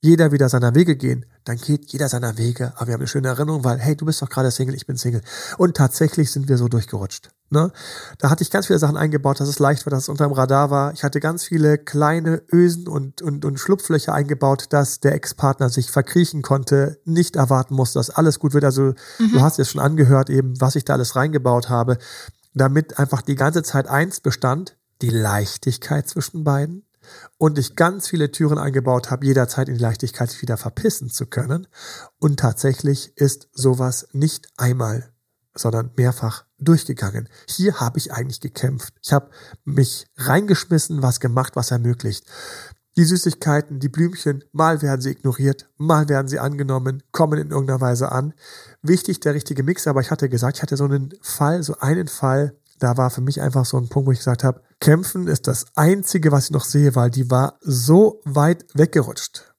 jeder 0.00 0.30
wieder 0.30 0.48
seiner 0.48 0.74
Wege 0.74 0.96
gehen, 0.96 1.26
dann 1.44 1.56
geht 1.56 1.90
jeder 1.92 2.08
seiner 2.08 2.36
Wege. 2.38 2.72
Aber 2.76 2.88
wir 2.88 2.94
haben 2.94 3.00
eine 3.00 3.08
schöne 3.08 3.28
Erinnerung, 3.28 3.64
weil, 3.64 3.78
hey, 3.78 3.96
du 3.96 4.04
bist 4.04 4.22
doch 4.22 4.28
gerade 4.28 4.50
Single, 4.50 4.74
ich 4.74 4.86
bin 4.86 4.96
Single. 4.96 5.22
Und 5.56 5.76
tatsächlich 5.76 6.30
sind 6.30 6.48
wir 6.48 6.58
so 6.58 6.68
durchgerutscht. 6.68 7.30
Ne? 7.50 7.72
Da 8.18 8.30
hatte 8.30 8.42
ich 8.42 8.50
ganz 8.50 8.66
viele 8.66 8.78
Sachen 8.78 8.96
eingebaut, 8.96 9.40
dass 9.40 9.48
es 9.48 9.58
leicht 9.58 9.86
war, 9.86 9.90
dass 9.90 10.04
es 10.04 10.08
unterm 10.08 10.32
Radar 10.32 10.70
war. 10.70 10.92
Ich 10.92 11.02
hatte 11.02 11.18
ganz 11.18 11.44
viele 11.44 11.78
kleine 11.78 12.42
Ösen 12.52 12.86
und, 12.86 13.22
und, 13.22 13.44
und 13.44 13.58
Schlupflöcher 13.58 14.12
eingebaut, 14.12 14.66
dass 14.70 15.00
der 15.00 15.14
Ex-Partner 15.14 15.70
sich 15.70 15.90
verkriechen 15.90 16.42
konnte, 16.42 17.00
nicht 17.04 17.36
erwarten 17.36 17.74
musste, 17.74 17.98
dass 17.98 18.10
alles 18.10 18.38
gut 18.38 18.52
wird. 18.54 18.64
Also 18.64 18.92
mhm. 19.18 19.32
du 19.32 19.40
hast 19.40 19.58
es 19.58 19.70
schon 19.70 19.80
angehört, 19.80 20.30
eben, 20.30 20.60
was 20.60 20.76
ich 20.76 20.84
da 20.84 20.92
alles 20.92 21.16
reingebaut 21.16 21.70
habe, 21.70 21.98
damit 22.54 22.98
einfach 22.98 23.22
die 23.22 23.36
ganze 23.36 23.62
Zeit 23.62 23.88
eins 23.88 24.20
bestand, 24.20 24.76
die 25.02 25.10
Leichtigkeit 25.10 26.08
zwischen 26.08 26.44
beiden 26.44 26.84
und 27.38 27.58
ich 27.58 27.76
ganz 27.76 28.08
viele 28.08 28.30
Türen 28.30 28.58
eingebaut 28.58 29.10
habe, 29.10 29.26
jederzeit 29.26 29.68
in 29.68 29.74
die 29.74 29.82
Leichtigkeit 29.82 30.30
sich 30.30 30.42
wieder 30.42 30.56
verpissen 30.56 31.10
zu 31.10 31.26
können. 31.26 31.66
Und 32.18 32.40
tatsächlich 32.40 33.16
ist 33.16 33.48
sowas 33.52 34.08
nicht 34.12 34.48
einmal, 34.56 35.10
sondern 35.54 35.90
mehrfach 35.96 36.44
durchgegangen. 36.58 37.28
Hier 37.48 37.80
habe 37.80 37.98
ich 37.98 38.12
eigentlich 38.12 38.40
gekämpft. 38.40 38.94
Ich 39.02 39.12
habe 39.12 39.30
mich 39.64 40.06
reingeschmissen, 40.16 41.02
was 41.02 41.20
gemacht, 41.20 41.56
was 41.56 41.70
ermöglicht. 41.70 42.26
Die 42.96 43.04
Süßigkeiten, 43.04 43.78
die 43.78 43.88
Blümchen, 43.88 44.42
mal 44.50 44.82
werden 44.82 45.00
sie 45.00 45.10
ignoriert, 45.10 45.68
mal 45.76 46.08
werden 46.08 46.26
sie 46.26 46.40
angenommen, 46.40 47.04
kommen 47.12 47.38
in 47.38 47.50
irgendeiner 47.52 47.80
Weise 47.80 48.10
an. 48.10 48.34
Wichtig 48.82 49.20
der 49.20 49.34
richtige 49.34 49.62
Mix, 49.62 49.86
aber 49.86 50.00
ich 50.00 50.10
hatte 50.10 50.28
gesagt, 50.28 50.56
ich 50.56 50.62
hatte 50.62 50.76
so 50.76 50.84
einen 50.84 51.14
Fall, 51.22 51.62
so 51.62 51.76
einen 51.78 52.08
Fall, 52.08 52.58
da 52.80 52.96
war 52.96 53.10
für 53.10 53.20
mich 53.20 53.40
einfach 53.40 53.64
so 53.66 53.76
ein 53.76 53.88
Punkt, 53.88 54.08
wo 54.08 54.12
ich 54.12 54.18
gesagt 54.18 54.42
habe, 54.42 54.62
Kämpfen 54.80 55.26
ist 55.26 55.46
das 55.46 55.66
Einzige, 55.74 56.30
was 56.30 56.46
ich 56.46 56.50
noch 56.50 56.64
sehe, 56.64 56.94
weil 56.94 57.10
die 57.10 57.30
war 57.30 57.58
so 57.60 58.20
weit 58.24 58.64
weggerutscht. 58.74 59.54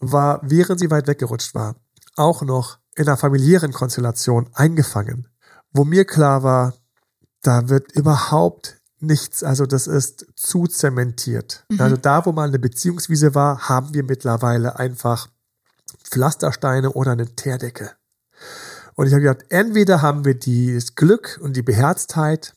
War, 0.00 0.40
während 0.42 0.80
sie 0.80 0.90
weit 0.90 1.06
weggerutscht 1.06 1.54
war, 1.54 1.76
auch 2.16 2.42
noch 2.42 2.78
in 2.96 3.06
einer 3.06 3.16
familiären 3.16 3.72
Konstellation 3.72 4.50
eingefangen, 4.52 5.28
wo 5.72 5.84
mir 5.84 6.04
klar 6.04 6.42
war, 6.42 6.74
da 7.42 7.68
wird 7.68 7.92
überhaupt 7.92 8.80
nichts, 9.00 9.42
also 9.42 9.66
das 9.66 9.86
ist 9.86 10.26
zu 10.34 10.66
zementiert. 10.66 11.64
Mhm. 11.68 11.80
Also 11.80 11.96
da, 11.96 12.26
wo 12.26 12.32
mal 12.32 12.48
eine 12.48 12.58
Beziehungswiese 12.58 13.34
war, 13.34 13.68
haben 13.68 13.94
wir 13.94 14.04
mittlerweile 14.04 14.78
einfach 14.78 15.28
Pflastersteine 16.04 16.92
oder 16.92 17.12
eine 17.12 17.34
Teerdecke. 17.34 17.92
Und 18.94 19.06
ich 19.06 19.12
habe 19.12 19.22
gedacht, 19.22 19.46
entweder 19.50 20.02
haben 20.02 20.24
wir 20.24 20.38
das 20.38 20.94
Glück 20.94 21.38
und 21.42 21.56
die 21.56 21.62
Beherztheit, 21.62 22.54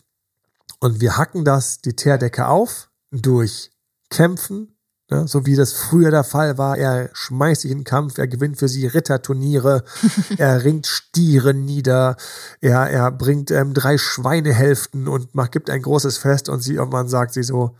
und 0.80 1.02
wir 1.02 1.18
hacken 1.18 1.46
das, 1.46 1.82
die 1.82 1.96
Teerdecke 1.96 2.48
auf, 2.48 2.90
durch 3.12 3.72
Kämpfen, 4.10 4.78
ne, 5.10 5.28
so 5.28 5.46
wie 5.46 5.56
das 5.56 5.74
früher 5.74 6.12
der 6.12 6.24
Fall 6.24 6.58
war. 6.58 6.78
Er 6.78 7.10
schmeißt 7.14 7.62
sich 7.62 7.72
in 7.72 7.80
den 7.80 7.84
Kampf, 7.84 8.18
er 8.18 8.28
gewinnt 8.28 8.58
für 8.58 8.68
sie 8.68 8.88
Ritterturniere, 8.88 9.84
er 10.38 10.64
ringt 10.64 10.88
Stiere 10.88 11.54
nieder, 11.54 12.18
er, 12.62 12.90
er 12.90 13.12
bringt 13.12 13.52
ähm, 13.52 13.74
drei 13.74 13.98
Schweinehälften 13.98 15.08
und 15.08 15.36
macht, 15.36 15.52
gibt 15.52 15.70
ein 15.70 15.82
großes 15.82 16.18
Fest 16.18 16.50
und 16.50 16.62
sie 16.62 16.76
irgendwann 16.76 17.08
sagt 17.08 17.34
sie 17.34 17.44
so, 17.44 17.76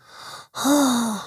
oh, 0.56 1.18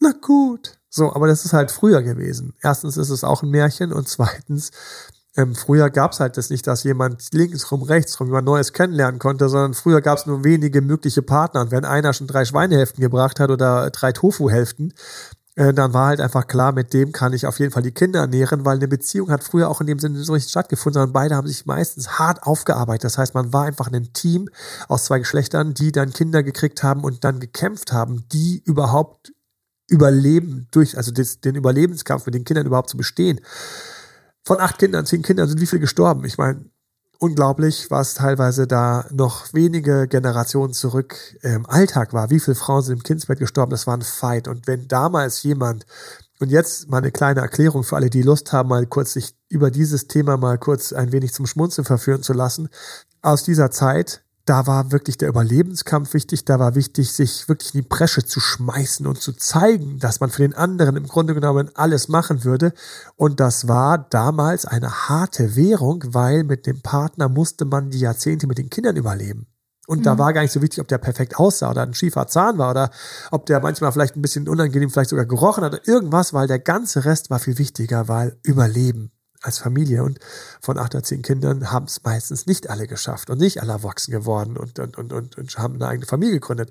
na 0.00 0.12
gut. 0.20 0.78
So, 0.88 1.12
aber 1.12 1.26
das 1.26 1.44
ist 1.44 1.52
halt 1.52 1.70
früher 1.70 2.02
gewesen. 2.02 2.54
Erstens 2.62 2.96
ist 2.96 3.10
es 3.10 3.22
auch 3.22 3.42
ein 3.42 3.50
Märchen 3.50 3.92
und 3.92 4.08
zweitens 4.08 4.70
ähm, 5.36 5.54
früher 5.54 5.90
gab 5.90 6.12
es 6.12 6.20
halt 6.20 6.36
das 6.36 6.48
nicht, 6.48 6.66
dass 6.66 6.82
jemand 6.84 7.32
links 7.32 7.70
rum, 7.70 7.82
rechts 7.82 8.18
rum 8.18 8.28
jemand 8.28 8.46
Neues 8.46 8.72
kennenlernen 8.72 9.18
konnte, 9.18 9.48
sondern 9.48 9.74
früher 9.74 10.00
gab 10.00 10.18
es 10.18 10.26
nur 10.26 10.44
wenige 10.44 10.80
mögliche 10.80 11.22
Partner. 11.22 11.60
Und 11.60 11.70
wenn 11.70 11.84
einer 11.84 12.14
schon 12.14 12.26
drei 12.26 12.44
Schweinehälften 12.44 13.02
gebracht 13.02 13.38
hat 13.38 13.50
oder 13.50 13.90
drei 13.90 14.12
Tofu-Hälften, 14.12 14.94
äh, 15.56 15.74
dann 15.74 15.92
war 15.92 16.08
halt 16.08 16.20
einfach 16.20 16.46
klar, 16.46 16.72
mit 16.72 16.94
dem 16.94 17.12
kann 17.12 17.34
ich 17.34 17.46
auf 17.46 17.58
jeden 17.58 17.70
Fall 17.70 17.82
die 17.82 17.92
Kinder 17.92 18.20
ernähren, 18.20 18.64
weil 18.64 18.76
eine 18.76 18.88
Beziehung 18.88 19.30
hat 19.30 19.44
früher 19.44 19.68
auch 19.68 19.82
in 19.82 19.86
dem 19.86 19.98
Sinne 19.98 20.22
so 20.22 20.32
richtig 20.32 20.50
stattgefunden, 20.50 21.00
sondern 21.00 21.12
beide 21.12 21.36
haben 21.36 21.46
sich 21.46 21.66
meistens 21.66 22.18
hart 22.18 22.42
aufgearbeitet. 22.44 23.04
Das 23.04 23.18
heißt, 23.18 23.34
man 23.34 23.52
war 23.52 23.64
einfach 23.64 23.92
ein 23.92 24.12
Team 24.14 24.48
aus 24.88 25.04
zwei 25.04 25.18
Geschlechtern, 25.18 25.74
die 25.74 25.92
dann 25.92 26.14
Kinder 26.14 26.42
gekriegt 26.42 26.82
haben 26.82 27.04
und 27.04 27.24
dann 27.24 27.40
gekämpft 27.40 27.92
haben, 27.92 28.24
die 28.32 28.62
überhaupt 28.64 29.34
überleben 29.88 30.66
durch, 30.70 30.96
also 30.96 31.12
das, 31.12 31.40
den 31.40 31.56
Überlebenskampf 31.56 32.24
mit 32.26 32.34
den 32.34 32.44
Kindern 32.44 32.66
überhaupt 32.66 32.90
zu 32.90 32.96
bestehen 32.96 33.40
von 34.46 34.60
acht 34.60 34.78
Kindern, 34.78 35.04
zehn 35.04 35.22
Kindern 35.22 35.48
sind 35.48 35.60
wie 35.60 35.66
viele 35.66 35.80
gestorben? 35.80 36.24
Ich 36.24 36.38
meine, 36.38 36.64
unglaublich, 37.18 37.90
was 37.90 38.14
teilweise 38.14 38.68
da 38.68 39.04
noch 39.10 39.52
wenige 39.52 40.06
Generationen 40.06 40.72
zurück 40.72 41.16
im 41.42 41.66
Alltag 41.66 42.12
war. 42.12 42.30
Wie 42.30 42.38
viele 42.38 42.54
Frauen 42.54 42.82
sind 42.82 42.98
im 42.98 43.02
Kindsbett 43.02 43.40
gestorben? 43.40 43.70
Das 43.70 43.88
war 43.88 43.96
ein 43.96 44.02
Fight. 44.02 44.46
Und 44.46 44.68
wenn 44.68 44.86
damals 44.86 45.42
jemand 45.42 45.84
und 46.38 46.50
jetzt 46.50 46.88
mal 46.88 46.98
eine 46.98 47.10
kleine 47.10 47.40
Erklärung 47.40 47.82
für 47.82 47.96
alle, 47.96 48.08
die 48.08 48.22
Lust 48.22 48.52
haben, 48.52 48.68
mal 48.68 48.86
kurz 48.86 49.14
sich 49.14 49.34
über 49.48 49.72
dieses 49.72 50.06
Thema 50.06 50.36
mal 50.36 50.58
kurz 50.58 50.92
ein 50.92 51.10
wenig 51.10 51.32
zum 51.32 51.46
Schmunzeln 51.46 51.84
verführen 51.84 52.22
zu 52.22 52.32
lassen. 52.32 52.68
Aus 53.22 53.42
dieser 53.42 53.72
Zeit 53.72 54.22
da 54.46 54.66
war 54.66 54.92
wirklich 54.92 55.18
der 55.18 55.28
Überlebenskampf 55.28 56.14
wichtig, 56.14 56.44
da 56.44 56.60
war 56.60 56.76
wichtig, 56.76 57.12
sich 57.12 57.48
wirklich 57.48 57.74
in 57.74 57.82
die 57.82 57.88
Bresche 57.88 58.24
zu 58.24 58.38
schmeißen 58.38 59.06
und 59.06 59.20
zu 59.20 59.32
zeigen, 59.32 59.98
dass 59.98 60.20
man 60.20 60.30
für 60.30 60.42
den 60.42 60.54
anderen 60.54 60.96
im 60.96 61.08
Grunde 61.08 61.34
genommen 61.34 61.70
alles 61.74 62.08
machen 62.08 62.44
würde. 62.44 62.72
Und 63.16 63.40
das 63.40 63.66
war 63.66 63.98
damals 63.98 64.64
eine 64.64 65.08
harte 65.08 65.56
Währung, 65.56 66.02
weil 66.06 66.44
mit 66.44 66.66
dem 66.66 66.80
Partner 66.80 67.28
musste 67.28 67.64
man 67.64 67.90
die 67.90 67.98
Jahrzehnte 67.98 68.46
mit 68.46 68.58
den 68.58 68.70
Kindern 68.70 68.96
überleben. 68.96 69.48
Und 69.88 70.00
mhm. 70.00 70.04
da 70.04 70.18
war 70.18 70.32
gar 70.32 70.42
nicht 70.42 70.52
so 70.52 70.62
wichtig, 70.62 70.80
ob 70.80 70.88
der 70.88 70.98
perfekt 70.98 71.36
aussah 71.36 71.70
oder 71.70 71.82
ein 71.82 71.94
schiefer 71.94 72.28
Zahn 72.28 72.56
war 72.58 72.70
oder 72.70 72.90
ob 73.32 73.46
der 73.46 73.60
manchmal 73.60 73.90
vielleicht 73.90 74.16
ein 74.16 74.22
bisschen 74.22 74.48
unangenehm 74.48 74.90
vielleicht 74.90 75.10
sogar 75.10 75.26
gerochen 75.26 75.64
hat 75.64 75.74
oder 75.74 75.88
irgendwas, 75.88 76.32
weil 76.32 76.46
der 76.46 76.60
ganze 76.60 77.04
Rest 77.04 77.30
war 77.30 77.40
viel 77.40 77.58
wichtiger, 77.58 78.06
weil 78.06 78.38
Überleben 78.42 79.10
als 79.46 79.58
Familie. 79.58 80.02
Und 80.02 80.18
von 80.60 80.78
acht 80.78 80.94
oder 80.94 81.04
zehn 81.04 81.22
Kindern 81.22 81.70
haben 81.70 81.86
es 81.86 82.02
meistens 82.02 82.46
nicht 82.46 82.68
alle 82.68 82.86
geschafft 82.86 83.30
und 83.30 83.38
nicht 83.38 83.62
alle 83.62 83.72
erwachsen 83.72 84.10
geworden 84.10 84.56
und, 84.56 84.78
und, 84.78 84.98
und, 84.98 85.12
und, 85.12 85.38
und 85.38 85.58
haben 85.58 85.74
eine 85.76 85.86
eigene 85.86 86.06
Familie 86.06 86.34
gegründet. 86.34 86.70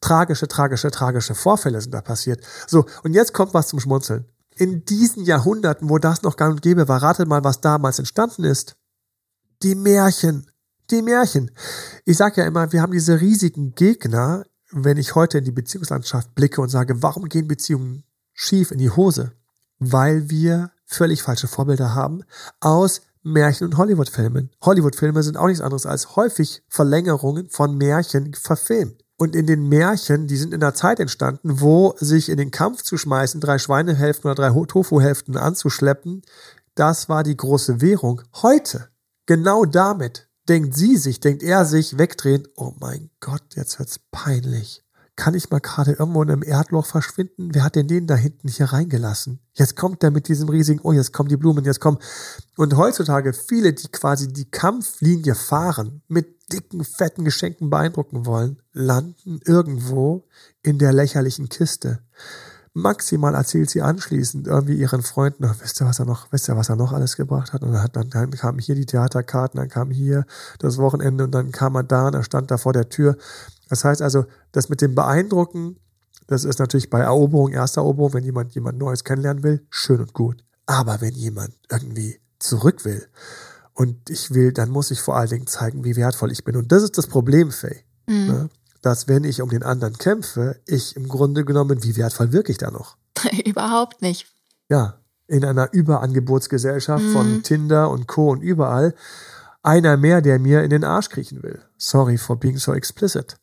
Tragische, 0.00 0.48
tragische, 0.48 0.90
tragische 0.90 1.34
Vorfälle 1.34 1.80
sind 1.80 1.92
da 1.92 2.00
passiert. 2.00 2.44
So, 2.66 2.86
und 3.02 3.14
jetzt 3.14 3.32
kommt 3.32 3.54
was 3.54 3.68
zum 3.68 3.80
Schmunzeln. 3.80 4.26
In 4.56 4.84
diesen 4.84 5.24
Jahrhunderten, 5.24 5.88
wo 5.88 5.98
das 5.98 6.22
noch 6.22 6.36
gang 6.36 6.52
und 6.52 6.62
gäbe 6.62 6.88
war, 6.88 7.02
ratet 7.02 7.28
mal, 7.28 7.42
was 7.44 7.60
damals 7.60 7.98
entstanden 7.98 8.44
ist. 8.44 8.76
Die 9.62 9.74
Märchen. 9.74 10.50
Die 10.90 11.02
Märchen. 11.02 11.50
Ich 12.04 12.16
sage 12.16 12.42
ja 12.42 12.46
immer, 12.46 12.72
wir 12.72 12.82
haben 12.82 12.92
diese 12.92 13.20
riesigen 13.20 13.74
Gegner, 13.74 14.44
wenn 14.70 14.96
ich 14.96 15.14
heute 15.14 15.38
in 15.38 15.44
die 15.44 15.52
Beziehungslandschaft 15.52 16.34
blicke 16.34 16.60
und 16.60 16.68
sage, 16.68 17.02
warum 17.02 17.28
gehen 17.28 17.46
Beziehungen 17.46 18.04
schief 18.34 18.70
in 18.70 18.78
die 18.78 18.90
Hose? 18.90 19.32
Weil 19.78 20.28
wir 20.30 20.70
völlig 20.94 21.22
falsche 21.22 21.48
Vorbilder 21.48 21.94
haben 21.94 22.24
aus 22.60 23.02
Märchen- 23.22 23.66
und 23.66 23.76
Hollywood-Filmen. 23.76 24.50
Hollywood-Filme 24.62 25.22
sind 25.22 25.36
auch 25.36 25.46
nichts 25.46 25.62
anderes 25.62 25.86
als 25.86 26.16
häufig 26.16 26.62
Verlängerungen 26.68 27.48
von 27.48 27.76
Märchen 27.76 28.34
verfilmt. 28.34 29.02
Und 29.16 29.36
in 29.36 29.46
den 29.46 29.68
Märchen, 29.68 30.26
die 30.26 30.36
sind 30.36 30.52
in 30.52 30.60
der 30.60 30.74
Zeit 30.74 30.98
entstanden, 30.98 31.60
wo 31.60 31.94
sich 31.98 32.28
in 32.28 32.38
den 32.38 32.50
Kampf 32.50 32.82
zu 32.82 32.96
schmeißen, 32.96 33.40
drei 33.40 33.58
Schweinehälften 33.58 34.28
oder 34.28 34.50
drei 34.50 34.66
Tofu-Hälften 34.66 35.36
anzuschleppen, 35.36 36.22
das 36.74 37.08
war 37.08 37.22
die 37.22 37.36
große 37.36 37.80
Währung. 37.80 38.22
Heute, 38.42 38.88
genau 39.26 39.64
damit, 39.64 40.28
denkt 40.48 40.74
sie 40.74 40.96
sich, 40.96 41.20
denkt 41.20 41.44
er 41.44 41.64
sich, 41.64 41.98
wegdrehen, 41.98 42.48
oh 42.56 42.72
mein 42.80 43.10
Gott, 43.20 43.54
jetzt 43.54 43.78
wird's 43.78 44.00
peinlich 44.10 44.82
kann 45.22 45.34
ich 45.34 45.50
mal 45.50 45.60
gerade 45.60 45.92
irgendwo 45.92 46.20
in 46.24 46.32
einem 46.32 46.42
Erdloch 46.42 46.84
verschwinden? 46.84 47.50
Wer 47.54 47.62
hat 47.62 47.76
denn 47.76 47.86
den 47.86 48.08
da 48.08 48.16
hinten 48.16 48.48
hier 48.48 48.66
reingelassen? 48.66 49.38
Jetzt 49.54 49.76
kommt 49.76 50.02
der 50.02 50.10
mit 50.10 50.26
diesem 50.26 50.48
riesigen, 50.48 50.80
oh, 50.82 50.90
jetzt 50.90 51.12
kommen 51.12 51.28
die 51.28 51.36
Blumen, 51.36 51.64
jetzt 51.64 51.78
kommen. 51.78 51.98
Und 52.56 52.76
heutzutage 52.76 53.32
viele, 53.32 53.72
die 53.72 53.86
quasi 53.86 54.26
die 54.26 54.50
Kampflinie 54.50 55.36
fahren, 55.36 56.02
mit 56.08 56.52
dicken, 56.52 56.82
fetten 56.82 57.24
Geschenken 57.24 57.70
beeindrucken 57.70 58.26
wollen, 58.26 58.60
landen 58.72 59.38
irgendwo 59.44 60.26
in 60.60 60.80
der 60.80 60.92
lächerlichen 60.92 61.48
Kiste. 61.48 62.00
Maximal 62.74 63.36
erzählt 63.36 63.70
sie 63.70 63.82
anschließend 63.82 64.48
irgendwie 64.48 64.74
ihren 64.74 65.02
Freunden, 65.02 65.44
oh, 65.44 65.54
wisst 65.60 65.80
ihr, 65.80 65.86
was 65.86 66.00
er 66.00 66.06
noch, 66.06 66.32
wisst 66.32 66.48
ihr, 66.48 66.56
was 66.56 66.68
er 66.68 66.74
noch 66.76 66.92
alles 66.92 67.16
gebracht 67.16 67.52
hat? 67.52 67.62
Und 67.62 67.70
dann, 67.70 67.88
dann, 67.92 68.10
dann 68.10 68.30
kamen 68.32 68.58
hier 68.58 68.74
die 68.74 68.86
Theaterkarten, 68.86 69.58
dann 69.60 69.68
kam 69.68 69.92
hier 69.92 70.24
das 70.58 70.78
Wochenende 70.78 71.22
und 71.22 71.30
dann 71.30 71.52
kam 71.52 71.76
er 71.76 71.84
da 71.84 72.08
und 72.08 72.14
er 72.14 72.24
stand 72.24 72.50
da 72.50 72.56
vor 72.56 72.72
der 72.72 72.88
Tür 72.88 73.18
das 73.72 73.86
heißt 73.86 74.02
also, 74.02 74.26
das 74.52 74.68
mit 74.68 74.82
dem 74.82 74.94
Beeindrucken, 74.94 75.78
das 76.26 76.44
ist 76.44 76.58
natürlich 76.58 76.90
bei 76.90 77.00
Eroberung, 77.00 77.52
erster 77.52 77.80
Eroberung, 77.80 78.12
wenn 78.12 78.22
jemand 78.22 78.54
jemand 78.54 78.76
Neues 78.76 79.02
kennenlernen 79.02 79.42
will, 79.42 79.66
schön 79.70 79.98
und 79.98 80.12
gut. 80.12 80.44
Aber 80.66 81.00
wenn 81.00 81.14
jemand 81.14 81.54
irgendwie 81.70 82.20
zurück 82.38 82.84
will 82.84 83.08
und 83.72 84.10
ich 84.10 84.34
will, 84.34 84.52
dann 84.52 84.68
muss 84.68 84.90
ich 84.90 85.00
vor 85.00 85.16
allen 85.16 85.30
Dingen 85.30 85.46
zeigen, 85.46 85.84
wie 85.84 85.96
wertvoll 85.96 86.30
ich 86.32 86.44
bin. 86.44 86.54
Und 86.56 86.70
das 86.70 86.82
ist 86.82 86.98
das 86.98 87.06
Problem, 87.06 87.50
Faye. 87.50 87.82
Mhm. 88.06 88.26
Ne? 88.26 88.50
Dass 88.82 89.08
wenn 89.08 89.24
ich 89.24 89.40
um 89.40 89.48
den 89.48 89.62
anderen 89.62 89.96
kämpfe, 89.96 90.60
ich 90.66 90.94
im 90.94 91.08
Grunde 91.08 91.46
genommen, 91.46 91.82
wie 91.82 91.96
wertvoll 91.96 92.30
wirke 92.30 92.52
ich 92.52 92.58
da 92.58 92.70
noch? 92.70 92.98
Überhaupt 93.46 94.02
nicht. 94.02 94.26
Ja, 94.68 94.98
in 95.28 95.46
einer 95.46 95.72
Überangebotsgesellschaft 95.72 97.04
mhm. 97.04 97.12
von 97.14 97.42
Tinder 97.42 97.88
und 97.88 98.06
Co. 98.06 98.32
und 98.32 98.42
überall 98.42 98.94
einer 99.62 99.96
mehr, 99.96 100.20
der 100.20 100.38
mir 100.38 100.62
in 100.62 100.68
den 100.68 100.84
Arsch 100.84 101.08
kriechen 101.08 101.42
will. 101.42 101.62
Sorry 101.78 102.18
for 102.18 102.38
being 102.38 102.58
so 102.58 102.74
explicit. 102.74 103.38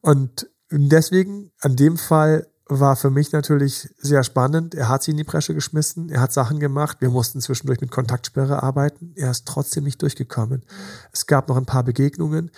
Und 0.00 0.48
deswegen, 0.70 1.50
an 1.60 1.76
dem 1.76 1.96
Fall 1.96 2.46
war 2.66 2.96
für 2.96 3.10
mich 3.10 3.32
natürlich 3.32 3.90
sehr 3.98 4.24
spannend. 4.24 4.74
Er 4.74 4.88
hat 4.88 5.02
sie 5.02 5.10
in 5.10 5.16
die 5.18 5.24
Bresche 5.24 5.54
geschmissen, 5.54 6.08
er 6.10 6.20
hat 6.20 6.32
Sachen 6.32 6.60
gemacht. 6.60 6.98
Wir 7.00 7.10
mussten 7.10 7.40
zwischendurch 7.40 7.80
mit 7.80 7.90
Kontaktsperre 7.90 8.62
arbeiten. 8.62 9.12
Er 9.16 9.30
ist 9.30 9.46
trotzdem 9.46 9.84
nicht 9.84 10.00
durchgekommen. 10.00 10.64
Es 11.12 11.26
gab 11.26 11.48
noch 11.48 11.56
ein 11.56 11.66
paar 11.66 11.84
Begegnungen, 11.84 12.50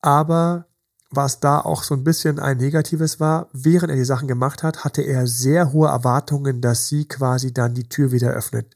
aber 0.00 0.66
was 1.10 1.38
da 1.38 1.60
auch 1.60 1.84
so 1.84 1.94
ein 1.94 2.02
bisschen 2.02 2.40
ein 2.40 2.56
Negatives 2.56 3.20
war, 3.20 3.48
während 3.52 3.90
er 3.90 3.96
die 3.96 4.04
Sachen 4.04 4.26
gemacht 4.26 4.64
hat, 4.64 4.84
hatte 4.84 5.02
er 5.02 5.28
sehr 5.28 5.72
hohe 5.72 5.88
Erwartungen, 5.88 6.60
dass 6.60 6.88
sie 6.88 7.06
quasi 7.06 7.54
dann 7.54 7.74
die 7.74 7.88
Tür 7.88 8.10
wieder 8.10 8.30
öffnet. 8.30 8.74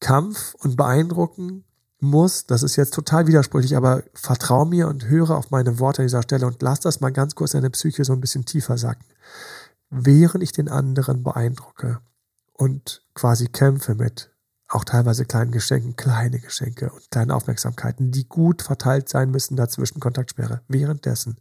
Kampf 0.00 0.54
und 0.54 0.76
beeindrucken 0.76 1.64
muss, 2.02 2.46
das 2.46 2.62
ist 2.62 2.76
jetzt 2.76 2.94
total 2.94 3.26
widersprüchlich, 3.26 3.76
aber 3.76 4.02
vertrau 4.12 4.64
mir 4.64 4.88
und 4.88 5.08
höre 5.08 5.30
auf 5.30 5.50
meine 5.50 5.78
Worte 5.78 6.02
an 6.02 6.06
dieser 6.06 6.22
Stelle 6.22 6.46
und 6.46 6.60
lass 6.60 6.80
das 6.80 7.00
mal 7.00 7.12
ganz 7.12 7.34
kurz 7.34 7.54
in 7.54 7.60
deine 7.60 7.70
Psyche 7.70 8.04
so 8.04 8.12
ein 8.12 8.20
bisschen 8.20 8.44
tiefer 8.44 8.76
sacken. 8.76 9.04
Während 9.88 10.42
ich 10.42 10.52
den 10.52 10.68
anderen 10.68 11.22
beeindrucke 11.22 12.00
und 12.52 13.06
quasi 13.14 13.46
kämpfe 13.48 13.94
mit 13.94 14.30
auch 14.68 14.84
teilweise 14.84 15.26
kleinen 15.26 15.52
Geschenken, 15.52 15.96
kleine 15.96 16.40
Geschenke 16.40 16.90
und 16.90 17.10
kleine 17.10 17.34
Aufmerksamkeiten, 17.34 18.10
die 18.10 18.26
gut 18.26 18.62
verteilt 18.62 19.08
sein 19.08 19.30
müssen 19.30 19.56
dazwischen 19.56 20.00
Kontaktsperre. 20.00 20.62
Währenddessen 20.66 21.36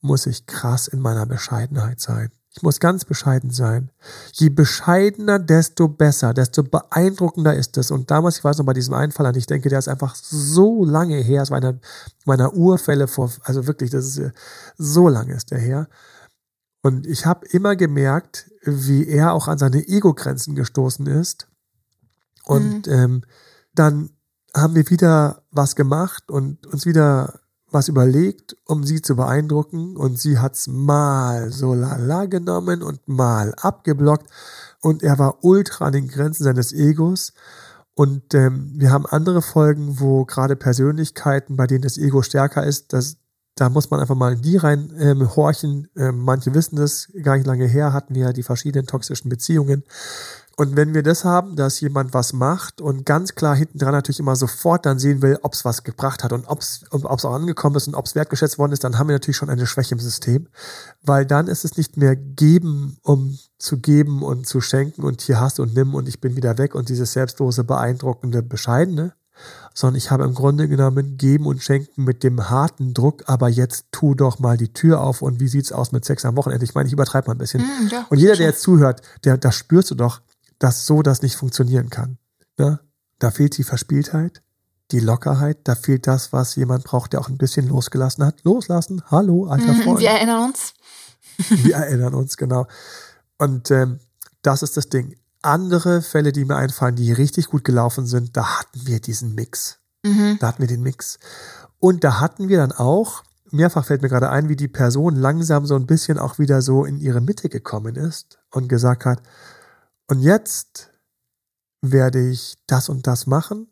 muss 0.00 0.26
ich 0.26 0.46
krass 0.46 0.86
in 0.86 1.00
meiner 1.00 1.26
Bescheidenheit 1.26 2.00
sein. 2.00 2.30
Ich 2.54 2.62
muss 2.62 2.80
ganz 2.80 3.06
bescheiden 3.06 3.50
sein. 3.50 3.90
Je 4.32 4.50
bescheidener, 4.50 5.38
desto 5.38 5.88
besser, 5.88 6.34
desto 6.34 6.62
beeindruckender 6.62 7.54
ist 7.54 7.78
es. 7.78 7.90
Und 7.90 8.10
damals, 8.10 8.38
ich 8.38 8.44
weiß 8.44 8.58
noch 8.58 8.66
bei 8.66 8.74
diesem 8.74 8.92
Einfall 8.92 9.24
an, 9.24 9.34
ich 9.36 9.46
denke, 9.46 9.70
der 9.70 9.78
ist 9.78 9.88
einfach 9.88 10.14
so 10.14 10.84
lange 10.84 11.16
her. 11.16 11.42
Es 11.42 11.50
war 11.50 11.56
einer 11.56 11.78
meiner 12.26 12.52
Urfälle 12.52 13.08
vor, 13.08 13.32
also 13.44 13.66
wirklich, 13.66 13.90
das 13.90 14.04
ist 14.04 14.32
so 14.76 15.08
lange 15.08 15.32
ist 15.32 15.50
der 15.50 15.60
her. 15.60 15.88
Und 16.82 17.06
ich 17.06 17.24
habe 17.24 17.46
immer 17.46 17.74
gemerkt, 17.74 18.50
wie 18.64 19.06
er 19.06 19.32
auch 19.32 19.48
an 19.48 19.56
seine 19.56 19.88
Ego-Grenzen 19.88 20.54
gestoßen 20.54 21.06
ist. 21.06 21.48
Und 22.44 22.86
mhm. 22.86 22.92
ähm, 22.92 23.22
dann 23.74 24.10
haben 24.54 24.74
wir 24.74 24.90
wieder 24.90 25.42
was 25.50 25.74
gemacht 25.74 26.30
und 26.30 26.66
uns 26.66 26.84
wieder 26.84 27.40
was 27.72 27.88
überlegt, 27.88 28.56
um 28.66 28.84
sie 28.84 29.02
zu 29.02 29.16
beeindrucken 29.16 29.96
und 29.96 30.18
sie 30.18 30.38
hat's 30.38 30.66
mal 30.66 31.50
so 31.50 31.74
lala 31.74 32.26
genommen 32.26 32.82
und 32.82 33.06
mal 33.08 33.54
abgeblockt 33.60 34.30
und 34.80 35.02
er 35.02 35.18
war 35.18 35.44
ultra 35.44 35.86
an 35.86 35.92
den 35.92 36.08
Grenzen 36.08 36.44
seines 36.44 36.72
Egos 36.72 37.32
und 37.94 38.34
ähm, 38.34 38.72
wir 38.76 38.90
haben 38.90 39.06
andere 39.06 39.42
Folgen, 39.42 40.00
wo 40.00 40.24
gerade 40.24 40.56
Persönlichkeiten, 40.56 41.56
bei 41.56 41.66
denen 41.66 41.82
das 41.82 41.98
Ego 41.98 42.22
stärker 42.22 42.64
ist, 42.64 42.92
das, 42.92 43.18
da 43.54 43.68
muss 43.68 43.90
man 43.90 44.00
einfach 44.00 44.14
mal 44.14 44.32
in 44.32 44.42
die 44.42 44.56
rein 44.56 44.92
ähm, 44.98 45.36
horchen. 45.36 45.88
Ähm, 45.96 46.20
manche 46.20 46.54
wissen 46.54 46.76
das, 46.76 47.12
gar 47.22 47.36
nicht 47.36 47.46
lange 47.46 47.66
her 47.66 47.92
hatten 47.92 48.14
wir 48.14 48.22
ja 48.22 48.32
die 48.32 48.42
verschiedenen 48.42 48.86
toxischen 48.86 49.28
Beziehungen. 49.28 49.84
Und 50.56 50.76
wenn 50.76 50.92
wir 50.92 51.02
das 51.02 51.24
haben, 51.24 51.56
dass 51.56 51.80
jemand 51.80 52.12
was 52.12 52.32
macht 52.32 52.80
und 52.80 53.06
ganz 53.06 53.34
klar 53.34 53.56
hinten 53.56 53.78
dran 53.78 53.92
natürlich 53.92 54.20
immer 54.20 54.36
sofort 54.36 54.84
dann 54.84 54.98
sehen 54.98 55.22
will, 55.22 55.38
ob 55.42 55.54
es 55.54 55.64
was 55.64 55.82
gebracht 55.82 56.22
hat 56.22 56.32
und 56.32 56.46
ob 56.46 56.60
es 56.60 56.84
auch 56.90 57.34
angekommen 57.34 57.76
ist 57.76 57.88
und 57.88 57.94
ob 57.94 58.06
es 58.06 58.14
wertgeschätzt 58.14 58.58
worden 58.58 58.72
ist, 58.72 58.84
dann 58.84 58.98
haben 58.98 59.08
wir 59.08 59.14
natürlich 59.14 59.36
schon 59.36 59.50
eine 59.50 59.66
Schwäche 59.66 59.94
im 59.94 60.00
System, 60.00 60.48
weil 61.02 61.24
dann 61.24 61.48
ist 61.48 61.64
es 61.64 61.76
nicht 61.76 61.96
mehr 61.96 62.16
geben, 62.16 62.98
um 63.02 63.38
zu 63.58 63.78
geben 63.78 64.22
und 64.22 64.46
zu 64.46 64.60
schenken 64.60 65.02
und 65.02 65.22
hier 65.22 65.40
hast 65.40 65.58
du 65.58 65.62
und 65.62 65.74
nimm 65.74 65.94
und 65.94 66.08
ich 66.08 66.20
bin 66.20 66.36
wieder 66.36 66.58
weg 66.58 66.74
und 66.74 66.88
dieses 66.88 67.12
selbstlose, 67.12 67.64
beeindruckende, 67.64 68.42
bescheidene, 68.42 69.14
sondern 69.74 69.96
ich 69.96 70.10
habe 70.10 70.24
im 70.24 70.34
Grunde 70.34 70.68
genommen 70.68 71.16
geben 71.16 71.46
und 71.46 71.62
schenken 71.62 72.04
mit 72.04 72.22
dem 72.22 72.50
harten 72.50 72.94
Druck, 72.94 73.24
aber 73.26 73.48
jetzt 73.48 73.86
tu 73.90 74.14
doch 74.14 74.38
mal 74.38 74.56
die 74.56 74.72
Tür 74.72 75.00
auf 75.00 75.22
und 75.22 75.40
wie 75.40 75.48
sieht's 75.48 75.72
aus 75.72 75.92
mit 75.92 76.04
Sex 76.04 76.24
am 76.24 76.36
Wochenende? 76.36 76.64
Ich 76.64 76.74
meine, 76.74 76.86
ich 76.86 76.92
übertreibe 76.92 77.28
mal 77.28 77.34
ein 77.34 77.38
bisschen. 77.38 77.62
Mm, 77.62 77.88
ja, 77.90 78.06
und 78.10 78.18
jeder, 78.18 78.36
der 78.36 78.46
jetzt 78.48 78.62
zuhört, 78.62 79.00
der, 79.24 79.38
da 79.38 79.50
spürst 79.50 79.90
du 79.90 79.94
doch, 79.94 80.20
dass 80.62 80.86
so 80.86 81.02
das 81.02 81.22
nicht 81.22 81.34
funktionieren 81.34 81.90
kann. 81.90 82.18
Ne? 82.56 82.78
Da 83.18 83.32
fehlt 83.32 83.58
die 83.58 83.64
Verspieltheit, 83.64 84.42
die 84.92 85.00
Lockerheit, 85.00 85.58
da 85.64 85.74
fehlt 85.74 86.06
das, 86.06 86.32
was 86.32 86.54
jemand 86.54 86.84
braucht, 86.84 87.12
der 87.12 87.20
auch 87.20 87.28
ein 87.28 87.36
bisschen 87.36 87.68
losgelassen 87.68 88.24
hat. 88.24 88.44
Loslassen, 88.44 89.02
hallo, 89.10 89.46
alter 89.46 89.72
mhm, 89.72 89.82
Freund. 89.82 90.00
Wir 90.00 90.10
erinnern 90.10 90.44
uns. 90.44 90.74
Wir 91.48 91.76
erinnern 91.76 92.14
uns, 92.14 92.36
genau. 92.36 92.66
Und 93.38 93.72
ähm, 93.72 93.98
das 94.42 94.62
ist 94.62 94.76
das 94.76 94.88
Ding. 94.88 95.16
Andere 95.40 96.00
Fälle, 96.00 96.30
die 96.30 96.44
mir 96.44 96.56
einfallen, 96.56 96.94
die 96.94 97.10
richtig 97.10 97.48
gut 97.48 97.64
gelaufen 97.64 98.06
sind, 98.06 98.36
da 98.36 98.60
hatten 98.60 98.86
wir 98.86 99.00
diesen 99.00 99.34
Mix. 99.34 99.78
Mhm. 100.04 100.36
Da 100.38 100.48
hatten 100.48 100.60
wir 100.62 100.68
den 100.68 100.82
Mix. 100.82 101.18
Und 101.80 102.04
da 102.04 102.20
hatten 102.20 102.48
wir 102.48 102.58
dann 102.58 102.70
auch, 102.70 103.24
mehrfach 103.50 103.84
fällt 103.84 104.02
mir 104.02 104.08
gerade 104.08 104.30
ein, 104.30 104.48
wie 104.48 104.56
die 104.56 104.68
Person 104.68 105.16
langsam 105.16 105.66
so 105.66 105.74
ein 105.74 105.86
bisschen 105.86 106.18
auch 106.18 106.38
wieder 106.38 106.62
so 106.62 106.84
in 106.84 106.98
ihre 106.98 107.20
Mitte 107.20 107.48
gekommen 107.48 107.96
ist 107.96 108.38
und 108.50 108.68
gesagt 108.68 109.06
hat, 109.06 109.22
und 110.08 110.20
jetzt 110.20 110.90
werde 111.80 112.28
ich 112.30 112.56
das 112.66 112.88
und 112.88 113.06
das 113.06 113.26
machen 113.26 113.68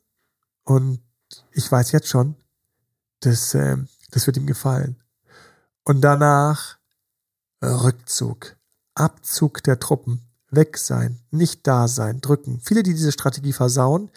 und 0.65 1.01
ich 1.53 1.71
weiß 1.71 1.93
jetzt 1.93 2.09
schon, 2.09 2.35
das, 3.21 3.55
äh, 3.55 3.77
das 4.11 4.27
wird 4.27 4.37
ihm 4.37 4.47
gefallen. 4.47 4.97
Und 5.85 6.01
danach 6.01 6.79
Rückzug, 7.63 8.57
Abzug 8.95 9.63
der 9.63 9.79
Truppen, 9.79 10.23
weg 10.51 10.79
sein, 10.79 11.21
nicht 11.31 11.67
da 11.67 11.87
sein, 11.89 12.21
drücken. 12.21 12.61
Viele, 12.65 12.83
die 12.83 12.95
diese 12.95 13.13
Strategie 13.13 13.53
versauen, 13.53 14.11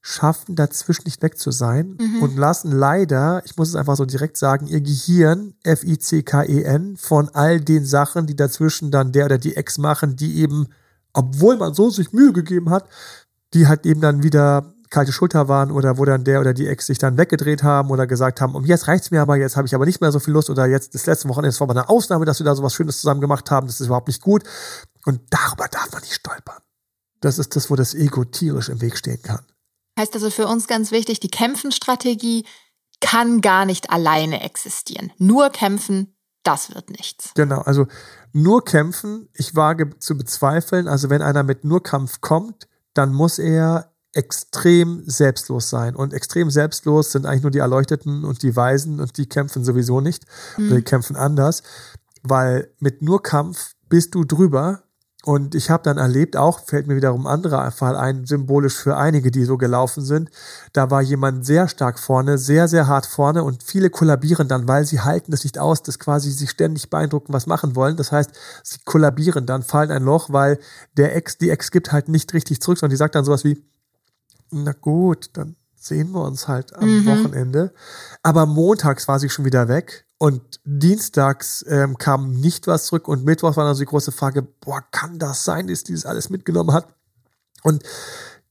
schaffen 0.00 0.56
dazwischen 0.56 1.04
nicht 1.04 1.22
weg 1.22 1.38
zu 1.38 1.50
sein 1.52 1.96
Mhm. 1.98 2.22
und 2.22 2.36
lassen 2.36 2.72
leider, 2.72 3.42
ich 3.44 3.56
muss 3.56 3.68
es 3.68 3.76
einfach 3.76 3.96
so 3.96 4.04
direkt 4.04 4.36
sagen, 4.36 4.66
ihr 4.66 4.80
Gehirn, 4.80 5.54
F-I-C-K-E-N, 5.62 6.96
von 6.96 7.28
all 7.30 7.60
den 7.60 7.84
Sachen, 7.84 8.26
die 8.26 8.36
dazwischen 8.36 8.90
dann 8.90 9.12
der 9.12 9.26
oder 9.26 9.38
die 9.38 9.56
Ex 9.56 9.78
machen, 9.78 10.16
die 10.16 10.38
eben, 10.38 10.68
obwohl 11.12 11.56
man 11.56 11.74
so 11.74 11.90
sich 11.90 12.12
Mühe 12.12 12.32
gegeben 12.32 12.70
hat, 12.70 12.88
die 13.54 13.66
halt 13.66 13.86
eben 13.86 14.00
dann 14.00 14.22
wieder 14.22 14.72
kalte 14.92 15.12
Schulter 15.12 15.48
waren 15.48 15.70
oder 15.72 15.98
wo 15.98 16.04
dann 16.04 16.22
der 16.22 16.40
oder 16.40 16.54
die 16.54 16.68
Ex 16.68 16.86
sich 16.86 16.98
dann 16.98 17.16
weggedreht 17.16 17.62
haben 17.62 17.90
oder 17.90 18.06
gesagt 18.06 18.40
haben, 18.40 18.54
und 18.54 18.66
jetzt 18.66 18.86
reicht's 18.88 19.10
mir 19.10 19.22
aber, 19.22 19.36
jetzt 19.36 19.56
habe 19.56 19.66
ich 19.66 19.74
aber 19.74 19.86
nicht 19.86 20.00
mehr 20.00 20.12
so 20.12 20.20
viel 20.20 20.34
Lust 20.34 20.50
oder 20.50 20.66
jetzt 20.66 20.94
das 20.94 21.06
letzte 21.06 21.28
Wochenende, 21.28 21.58
war 21.58 21.66
mal 21.66 21.76
eine 21.78 21.88
Ausnahme, 21.88 22.26
dass 22.26 22.38
wir 22.38 22.44
da 22.44 22.54
so 22.54 22.62
was 22.62 22.74
Schönes 22.74 23.00
zusammen 23.00 23.20
gemacht 23.20 23.50
haben, 23.50 23.66
das 23.66 23.80
ist 23.80 23.86
überhaupt 23.86 24.08
nicht 24.08 24.20
gut. 24.20 24.44
Und 25.04 25.20
darüber 25.30 25.66
darf 25.68 25.90
man 25.92 26.02
nicht 26.02 26.14
stolpern. 26.14 26.60
Das 27.20 27.38
ist 27.38 27.56
das, 27.56 27.70
wo 27.70 27.76
das 27.76 27.94
Ego 27.94 28.24
tierisch 28.24 28.68
im 28.68 28.80
Weg 28.80 28.96
stehen 28.96 29.22
kann. 29.22 29.44
Heißt 29.98 30.14
also 30.14 30.30
für 30.30 30.46
uns 30.46 30.66
ganz 30.66 30.90
wichtig, 30.90 31.20
die 31.20 31.28
Kämpfenstrategie 31.28 32.44
kann 33.00 33.40
gar 33.40 33.64
nicht 33.64 33.90
alleine 33.90 34.42
existieren. 34.42 35.12
Nur 35.18 35.50
kämpfen, 35.50 36.11
das 36.42 36.74
wird 36.74 36.90
nichts. 36.90 37.32
Genau, 37.34 37.60
also 37.60 37.86
nur 38.32 38.64
kämpfen, 38.64 39.28
ich 39.34 39.54
wage 39.54 39.98
zu 39.98 40.16
bezweifeln, 40.16 40.88
also 40.88 41.10
wenn 41.10 41.22
einer 41.22 41.42
mit 41.42 41.64
nur 41.64 41.82
Kampf 41.82 42.20
kommt, 42.20 42.68
dann 42.94 43.12
muss 43.12 43.38
er 43.38 43.92
extrem 44.12 45.02
selbstlos 45.06 45.70
sein. 45.70 45.96
Und 45.96 46.12
extrem 46.12 46.50
selbstlos 46.50 47.12
sind 47.12 47.26
eigentlich 47.26 47.42
nur 47.42 47.50
die 47.50 47.60
Erleuchteten 47.60 48.24
und 48.24 48.42
die 48.42 48.54
Weisen 48.54 49.00
und 49.00 49.16
die 49.16 49.26
kämpfen 49.26 49.64
sowieso 49.64 50.00
nicht. 50.00 50.26
Oder 50.58 50.76
die 50.76 50.82
kämpfen 50.82 51.16
anders. 51.16 51.62
Weil 52.22 52.70
mit 52.78 53.02
nur 53.02 53.22
Kampf 53.22 53.74
bist 53.88 54.14
du 54.14 54.24
drüber. 54.24 54.82
Und 55.24 55.54
ich 55.54 55.70
habe 55.70 55.84
dann 55.84 55.98
erlebt, 55.98 56.36
auch 56.36 56.58
fällt 56.58 56.88
mir 56.88 56.96
wiederum 56.96 57.28
anderer 57.28 57.70
Fall 57.70 57.96
ein, 57.96 58.26
symbolisch 58.26 58.74
für 58.74 58.96
einige, 58.96 59.30
die 59.30 59.44
so 59.44 59.56
gelaufen 59.56 60.04
sind. 60.04 60.30
Da 60.72 60.90
war 60.90 61.00
jemand 61.00 61.46
sehr 61.46 61.68
stark 61.68 62.00
vorne, 62.00 62.38
sehr, 62.38 62.66
sehr 62.66 62.88
hart 62.88 63.06
vorne 63.06 63.44
und 63.44 63.62
viele 63.62 63.88
kollabieren 63.88 64.48
dann, 64.48 64.66
weil 64.66 64.84
sie 64.84 65.00
halten 65.00 65.32
es 65.32 65.44
nicht 65.44 65.58
aus, 65.58 65.84
dass 65.84 66.00
quasi 66.00 66.32
sie 66.32 66.48
ständig 66.48 66.90
beeindrucken, 66.90 67.32
was 67.32 67.46
machen 67.46 67.76
wollen. 67.76 67.96
Das 67.96 68.10
heißt, 68.10 68.30
sie 68.64 68.78
kollabieren 68.84 69.46
dann, 69.46 69.62
fallen 69.62 69.92
ein 69.92 70.02
Loch, 70.02 70.30
weil 70.30 70.58
der 70.96 71.14
Ex, 71.14 71.38
die 71.38 71.50
Ex 71.50 71.70
gibt 71.70 71.92
halt 71.92 72.08
nicht 72.08 72.34
richtig 72.34 72.60
zurück, 72.60 72.78
sondern 72.78 72.94
die 72.94 72.98
sagt 72.98 73.14
dann 73.14 73.24
sowas 73.24 73.44
wie, 73.44 73.62
na 74.50 74.72
gut, 74.72 75.30
dann 75.34 75.54
sehen 75.76 76.10
wir 76.10 76.22
uns 76.22 76.48
halt 76.48 76.74
am 76.74 76.88
Mhm. 76.88 77.06
Wochenende. 77.06 77.72
Aber 78.24 78.46
montags 78.46 79.06
war 79.06 79.20
sie 79.20 79.28
schon 79.28 79.44
wieder 79.44 79.68
weg 79.68 80.04
und 80.22 80.60
dienstags 80.62 81.64
ähm, 81.68 81.98
kam 81.98 82.30
nicht 82.30 82.68
was 82.68 82.84
zurück 82.86 83.08
und 83.08 83.24
mittwochs 83.24 83.56
war 83.56 83.64
dann 83.64 83.74
so 83.74 83.80
die 83.80 83.86
große 83.86 84.12
Frage, 84.12 84.42
boah, 84.42 84.80
kann 84.92 85.18
das 85.18 85.44
sein, 85.44 85.66
dass 85.66 85.82
die 85.82 85.94
das 85.94 86.06
alles 86.06 86.30
mitgenommen 86.30 86.72
hat? 86.72 86.86
Und 87.64 87.82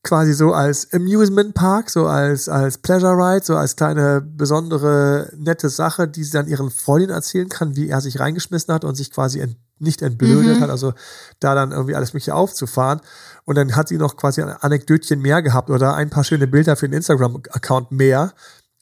quasi 0.03 0.33
so 0.33 0.51
als 0.51 0.91
Amusement 0.91 1.53
Park, 1.53 1.89
so 1.89 2.07
als, 2.07 2.49
als 2.49 2.79
Pleasure 2.79 3.13
Ride, 3.13 3.45
so 3.45 3.55
als 3.55 3.77
kleine 3.77 4.19
besondere 4.19 5.31
nette 5.37 5.69
Sache, 5.69 6.09
die 6.09 6.25
sie 6.25 6.31
dann 6.31 6.47
ihren 6.47 6.71
Freundinnen 6.71 7.13
erzählen 7.13 7.47
kann, 7.47 7.77
wie 7.77 7.87
er 7.87 8.01
sich 8.01 8.19
reingeschmissen 8.19 8.73
hat 8.73 8.83
und 8.83 8.95
sich 8.95 9.09
quasi 9.09 9.39
ent, 9.39 9.55
nicht 9.79 10.01
entblödet 10.01 10.57
Mhm. 10.57 10.61
hat, 10.61 10.69
also 10.69 10.93
da 11.39 11.55
dann 11.55 11.71
irgendwie 11.71 11.95
alles 11.95 12.11
mögliche 12.11 12.35
aufzufahren. 12.35 12.99
Und 13.45 13.55
dann 13.55 13.77
hat 13.77 13.87
sie 13.87 13.97
noch 13.97 14.17
quasi 14.17 14.41
ein 14.41 14.49
Anekdötchen 14.49 15.21
mehr 15.21 15.41
gehabt 15.41 15.69
oder 15.69 15.95
ein 15.95 16.09
paar 16.09 16.25
schöne 16.25 16.47
Bilder 16.47 16.75
für 16.75 16.89
den 16.89 16.97
Instagram-Account 16.97 17.93
mehr, 17.93 18.33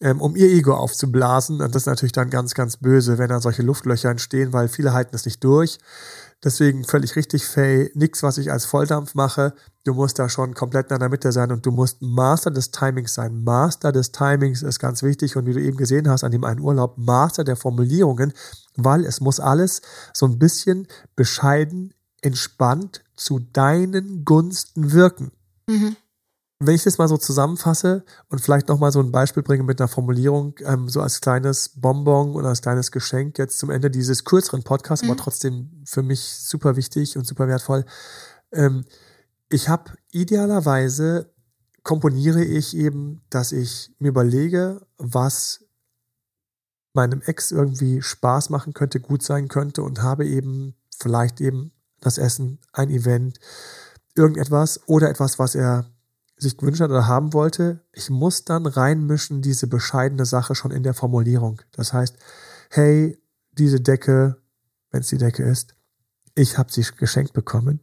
ähm, 0.02 0.22
um 0.22 0.36
ihr 0.36 0.50
Ego 0.50 0.74
aufzublasen. 0.74 1.62
Und 1.62 1.76
das 1.76 1.84
ist 1.84 1.88
natürlich 1.88 2.14
dann 2.14 2.30
ganz, 2.30 2.54
ganz 2.54 2.78
böse, 2.78 3.18
wenn 3.18 3.30
dann 3.30 3.42
solche 3.42 3.64
Luftlöcher 3.64 4.10
entstehen, 4.10 4.54
weil 4.54 4.68
viele 4.68 4.94
halten 4.94 5.16
es 5.16 5.26
nicht 5.26 5.44
durch. 5.44 5.80
Deswegen 6.42 6.86
völlig 6.86 7.18
richtig, 7.18 7.46
Faye. 7.46 7.92
Nix, 7.96 8.24
was 8.24 8.38
ich 8.38 8.50
als 8.50 8.64
Volldampf 8.64 9.14
mache. 9.14 9.54
Du 9.84 9.94
musst 9.94 10.20
da 10.20 10.30
schon 10.30 10.54
komplett 10.54 10.90
in 10.90 11.00
der 11.00 11.10
Mitte 11.10 11.34
sein 11.34 11.52
und 11.52 11.66
du 11.66 11.72
musst 11.72 12.02
Master 12.02 12.50
des 12.50 12.72
Timings 12.72 13.14
sein. 13.14 13.44
Master 13.44 13.92
des 13.92 14.14
Timings 14.14 14.62
ist 14.62 14.80
ganz 14.80 15.04
wichtig 15.04 15.36
und 15.36 15.46
wie 15.48 15.54
du 15.54 15.62
eben 15.62 15.76
gesehen 15.76 16.10
hast 16.10 16.24
an 16.24 16.32
dem 16.32 16.46
einen 16.46 16.62
Urlaub, 16.62 16.98
Master 16.98 17.44
der 17.44 17.58
Formulierungen, 17.58 18.32
weil 18.78 19.04
es 19.04 19.20
muss 19.20 19.42
alles 19.42 19.82
so 20.14 20.28
ein 20.28 20.40
bisschen 20.40 20.88
bescheiden, 21.18 21.94
entspannt 22.22 23.04
zu 23.18 23.40
deinen 23.40 24.24
Gunsten 24.24 24.94
wirken. 24.94 25.32
Mhm. 25.68 25.98
Wenn 26.62 26.76
ich 26.76 26.84
das 26.84 26.98
mal 26.98 27.08
so 27.08 27.17
zusammenfasse 27.17 28.04
und 28.28 28.39
vielleicht 28.39 28.67
nochmal 28.67 28.91
so 28.91 29.00
ein 29.00 29.13
Beispiel 29.13 29.43
bringe 29.43 29.63
mit 29.63 29.80
einer 29.80 29.88
Formulierung, 29.88 30.56
ähm, 30.65 30.89
so 30.89 31.02
als 31.02 31.22
kleines 31.22 31.69
Bonbon 31.69 32.36
oder 32.36 32.50
als 32.50 32.62
kleines 32.62 32.91
Geschenk 32.91 33.38
jetzt 33.38 33.60
zum 33.60 33.69
Ende 33.69 33.89
dieses 33.89 34.26
kürzeren 34.26 34.63
Podcasts, 34.63 35.06
aber 35.06 35.15
trotzdem 35.15 35.82
für 35.86 36.04
mich 36.04 36.19
super 36.19 36.76
wichtig 36.76 37.15
und 37.17 37.26
super 37.26 37.48
wertvoll. 37.48 37.86
Ähm, 38.52 38.84
ich 39.48 39.69
habe 39.69 39.93
idealerweise 40.12 41.32
komponiere 41.84 42.43
ich 42.43 42.76
eben, 42.76 43.22
dass 43.30 43.54
ich 43.54 43.95
mir 44.00 44.10
überlege, 44.10 44.86
was 44.98 45.63
meinem 46.93 47.22
Ex 47.22 47.52
irgendwie 47.52 48.02
Spaß 48.02 48.50
machen 48.50 48.74
könnte, 48.74 49.00
gut 49.00 49.24
sein 49.24 49.48
könnte 49.48 49.82
und 49.82 50.02
habe 50.02 50.28
eben 50.28 50.76
vielleicht 50.98 51.39
eben 51.39 51.72
das 52.02 52.17
Essen, 52.17 52.60
ein 52.74 52.89
Event, 52.89 53.39
irgendetwas 54.15 54.82
oder 54.88 55.10
etwas, 55.10 55.39
was 55.39 55.56
er 55.56 55.89
sich 56.39 56.58
gewünscht 56.58 56.82
hat 56.82 56.89
oder 56.89 57.08
haben 57.08 57.34
wollte. 57.34 57.84
Ich 57.91 58.10
muss 58.10 58.45
dann 58.45 58.65
reinmischen 58.65 59.41
diese 59.41 59.67
bescheidene 59.67 60.25
Sache 60.25 60.56
schon 60.56 60.71
in 60.71 60.84
der 60.84 60.93
Formulierung. 60.93 61.62
Das 61.71 61.93
heißt, 61.93 62.15
hey, 62.69 63.21
diese 63.52 63.82
Decke, 63.82 64.38
wenn 64.91 65.02
es 65.02 65.08
die 65.08 65.17
Decke 65.17 65.43
ist, 65.43 65.75
ich 66.36 66.58
habe 66.58 66.71
sie 66.71 66.86
geschenkt 66.97 67.34
bekommen. 67.34 67.82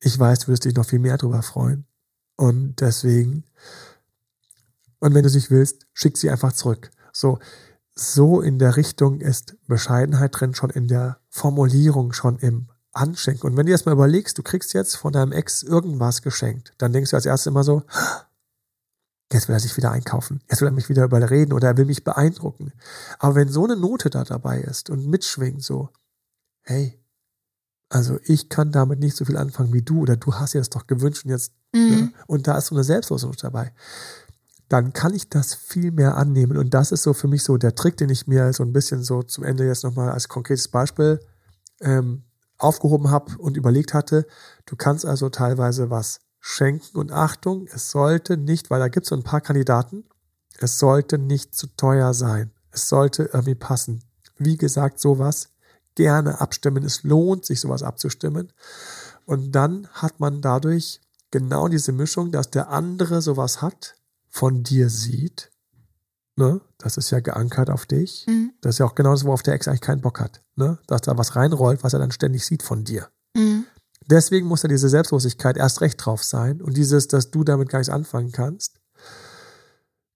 Ich 0.00 0.18
weiß, 0.18 0.40
du 0.40 0.48
wirst 0.48 0.64
dich 0.64 0.74
noch 0.74 0.86
viel 0.86 0.98
mehr 0.98 1.18
darüber 1.18 1.42
freuen. 1.42 1.86
Und 2.36 2.80
deswegen, 2.80 3.44
und 4.98 5.14
wenn 5.14 5.22
du 5.22 5.28
sie 5.28 5.50
willst, 5.50 5.86
schick 5.92 6.16
sie 6.16 6.30
einfach 6.30 6.54
zurück. 6.54 6.90
So, 7.12 7.38
so 7.94 8.40
in 8.40 8.58
der 8.58 8.76
Richtung 8.76 9.20
ist 9.20 9.56
Bescheidenheit 9.66 10.40
drin, 10.40 10.54
schon 10.54 10.70
in 10.70 10.88
der 10.88 11.20
Formulierung, 11.28 12.12
schon 12.14 12.38
im 12.38 12.70
Anschenken. 12.92 13.48
Und 13.48 13.56
wenn 13.56 13.66
du 13.66 13.72
erst 13.72 13.86
mal 13.86 13.92
überlegst, 13.92 14.36
du 14.38 14.42
kriegst 14.42 14.72
jetzt 14.74 14.96
von 14.96 15.12
deinem 15.12 15.32
Ex 15.32 15.62
irgendwas 15.62 16.22
geschenkt, 16.22 16.72
dann 16.78 16.92
denkst 16.92 17.10
du 17.10 17.16
als 17.16 17.26
erstes 17.26 17.46
immer 17.46 17.64
so, 17.64 17.82
jetzt 19.32 19.48
will 19.48 19.54
er 19.56 19.60
sich 19.60 19.76
wieder 19.76 19.92
einkaufen, 19.92 20.42
jetzt 20.50 20.60
will 20.60 20.68
er 20.68 20.72
mich 20.72 20.88
wieder 20.88 21.04
überreden 21.04 21.52
oder 21.52 21.68
er 21.68 21.76
will 21.76 21.84
mich 21.84 22.04
beeindrucken. 22.04 22.72
Aber 23.18 23.34
wenn 23.36 23.48
so 23.48 23.64
eine 23.64 23.76
Note 23.76 24.10
da 24.10 24.24
dabei 24.24 24.60
ist 24.60 24.90
und 24.90 25.06
mitschwingt 25.06 25.62
so, 25.62 25.90
hey, 26.62 26.98
also 27.88 28.18
ich 28.24 28.48
kann 28.48 28.72
damit 28.72 29.00
nicht 29.00 29.16
so 29.16 29.24
viel 29.24 29.36
anfangen 29.36 29.72
wie 29.72 29.82
du 29.82 30.00
oder 30.02 30.16
du 30.16 30.34
hast 30.34 30.54
dir 30.54 30.58
das 30.60 30.70
doch 30.70 30.86
gewünscht 30.86 31.24
und 31.24 31.30
jetzt, 31.30 31.52
Mhm. 31.72 31.90
ne? 31.90 32.12
und 32.26 32.48
da 32.48 32.58
ist 32.58 32.66
so 32.66 32.74
eine 32.74 32.82
Selbstlosigkeit 32.82 33.44
dabei 33.44 33.72
dann 34.70 34.92
kann 34.92 35.14
ich 35.14 35.28
das 35.28 35.52
viel 35.52 35.90
mehr 35.90 36.16
annehmen. 36.16 36.56
Und 36.56 36.74
das 36.74 36.92
ist 36.92 37.02
so 37.02 37.12
für 37.12 37.26
mich 37.26 37.42
so 37.42 37.56
der 37.56 37.74
Trick, 37.74 37.96
den 37.96 38.08
ich 38.08 38.28
mir 38.28 38.52
so 38.52 38.62
ein 38.62 38.72
bisschen 38.72 39.02
so 39.02 39.22
zum 39.24 39.42
Ende 39.42 39.66
jetzt 39.66 39.82
nochmal 39.82 40.12
als 40.12 40.28
konkretes 40.28 40.68
Beispiel 40.68 41.18
ähm, 41.80 42.22
aufgehoben 42.60 43.10
habe 43.10 43.36
und 43.38 43.56
überlegt 43.56 43.94
hatte. 43.94 44.26
Du 44.66 44.76
kannst 44.76 45.04
also 45.06 45.28
teilweise 45.28 45.90
was 45.90 46.20
schenken 46.38 46.96
und 46.96 47.12
Achtung, 47.12 47.66
es 47.72 47.90
sollte 47.90 48.36
nicht, 48.36 48.70
weil 48.70 48.80
da 48.80 48.88
gibt 48.88 49.04
es 49.04 49.10
so 49.10 49.16
ein 49.16 49.22
paar 49.22 49.40
Kandidaten, 49.40 50.04
es 50.58 50.78
sollte 50.78 51.18
nicht 51.18 51.54
zu 51.54 51.66
teuer 51.76 52.14
sein. 52.14 52.52
Es 52.70 52.88
sollte 52.88 53.30
irgendwie 53.32 53.54
passen. 53.54 54.04
Wie 54.36 54.56
gesagt, 54.56 55.00
sowas 55.00 55.48
gerne 55.94 56.40
abstimmen. 56.40 56.84
Es 56.84 57.02
lohnt 57.02 57.44
sich, 57.44 57.60
sowas 57.60 57.82
abzustimmen. 57.82 58.52
Und 59.24 59.52
dann 59.52 59.88
hat 59.88 60.20
man 60.20 60.40
dadurch 60.40 61.00
genau 61.30 61.68
diese 61.68 61.92
Mischung, 61.92 62.30
dass 62.32 62.50
der 62.50 62.70
andere 62.70 63.22
sowas 63.22 63.62
hat, 63.62 63.94
von 64.28 64.62
dir 64.62 64.88
sieht. 64.88 65.50
Ne? 66.40 66.62
Das 66.78 66.96
ist 66.96 67.10
ja 67.10 67.20
geankert 67.20 67.68
auf 67.68 67.84
dich. 67.84 68.24
Mhm. 68.26 68.54
Das 68.62 68.76
ist 68.76 68.78
ja 68.78 68.86
auch 68.86 68.94
genau 68.94 69.10
das, 69.10 69.26
worauf 69.26 69.42
der 69.42 69.52
Ex 69.52 69.68
eigentlich 69.68 69.82
keinen 69.82 70.00
Bock 70.00 70.20
hat. 70.20 70.40
Ne? 70.56 70.78
Dass 70.86 71.02
da 71.02 71.18
was 71.18 71.36
reinrollt, 71.36 71.84
was 71.84 71.92
er 71.92 71.98
dann 71.98 72.12
ständig 72.12 72.46
sieht 72.46 72.62
von 72.62 72.82
dir. 72.82 73.08
Mhm. 73.36 73.66
Deswegen 74.06 74.46
muss 74.46 74.62
da 74.62 74.68
diese 74.68 74.88
Selbstlosigkeit 74.88 75.58
erst 75.58 75.82
recht 75.82 76.02
drauf 76.02 76.24
sein. 76.24 76.62
Und 76.62 76.78
dieses, 76.78 77.08
dass 77.08 77.30
du 77.30 77.44
damit 77.44 77.68
gar 77.68 77.80
nichts 77.80 77.92
anfangen 77.92 78.32
kannst, 78.32 78.80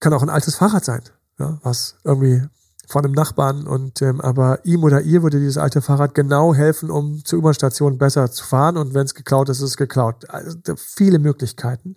kann 0.00 0.14
auch 0.14 0.22
ein 0.22 0.30
altes 0.30 0.54
Fahrrad 0.54 0.86
sein, 0.86 1.02
ja? 1.38 1.58
was 1.62 1.96
irgendwie 2.04 2.42
von 2.88 3.04
einem 3.04 3.12
Nachbarn 3.12 3.66
und 3.66 4.00
ähm, 4.00 4.22
aber 4.22 4.64
ihm 4.64 4.82
oder 4.82 5.02
ihr 5.02 5.22
würde 5.22 5.40
dieses 5.40 5.58
alte 5.58 5.82
Fahrrad 5.82 6.14
genau 6.14 6.54
helfen, 6.54 6.90
um 6.90 7.22
zur 7.24 7.40
U-Bahn-Station 7.40 7.98
besser 7.98 8.30
zu 8.30 8.44
fahren 8.44 8.78
und 8.78 8.94
wenn 8.94 9.04
es 9.04 9.14
geklaut 9.14 9.50
ist, 9.50 9.58
ist 9.58 9.70
es 9.70 9.76
geklaut. 9.76 10.28
Also 10.30 10.56
viele 10.76 11.18
Möglichkeiten. 11.18 11.96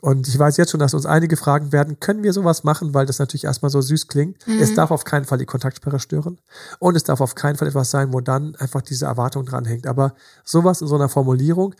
Und 0.00 0.28
ich 0.28 0.38
weiß 0.38 0.56
jetzt 0.58 0.70
schon, 0.70 0.80
dass 0.80 0.94
uns 0.94 1.06
einige 1.06 1.36
fragen 1.36 1.72
werden, 1.72 1.98
können 1.98 2.22
wir 2.22 2.32
sowas 2.32 2.62
machen, 2.62 2.94
weil 2.94 3.06
das 3.06 3.18
natürlich 3.18 3.44
erstmal 3.44 3.70
so 3.70 3.80
süß 3.80 4.06
klingt. 4.06 4.46
Mhm. 4.46 4.60
Es 4.60 4.74
darf 4.74 4.92
auf 4.92 5.04
keinen 5.04 5.24
Fall 5.24 5.38
die 5.38 5.46
Kontaktsperre 5.46 5.98
stören. 5.98 6.40
Und 6.78 6.96
es 6.96 7.02
darf 7.02 7.20
auf 7.20 7.34
keinen 7.34 7.56
Fall 7.56 7.68
etwas 7.68 7.90
sein, 7.90 8.12
wo 8.12 8.20
dann 8.20 8.54
einfach 8.56 8.82
diese 8.82 9.06
Erwartung 9.06 9.44
dranhängt. 9.44 9.88
Aber 9.88 10.14
sowas 10.44 10.80
in 10.80 10.86
so 10.86 10.94
einer 10.94 11.08
Formulierung. 11.08 11.74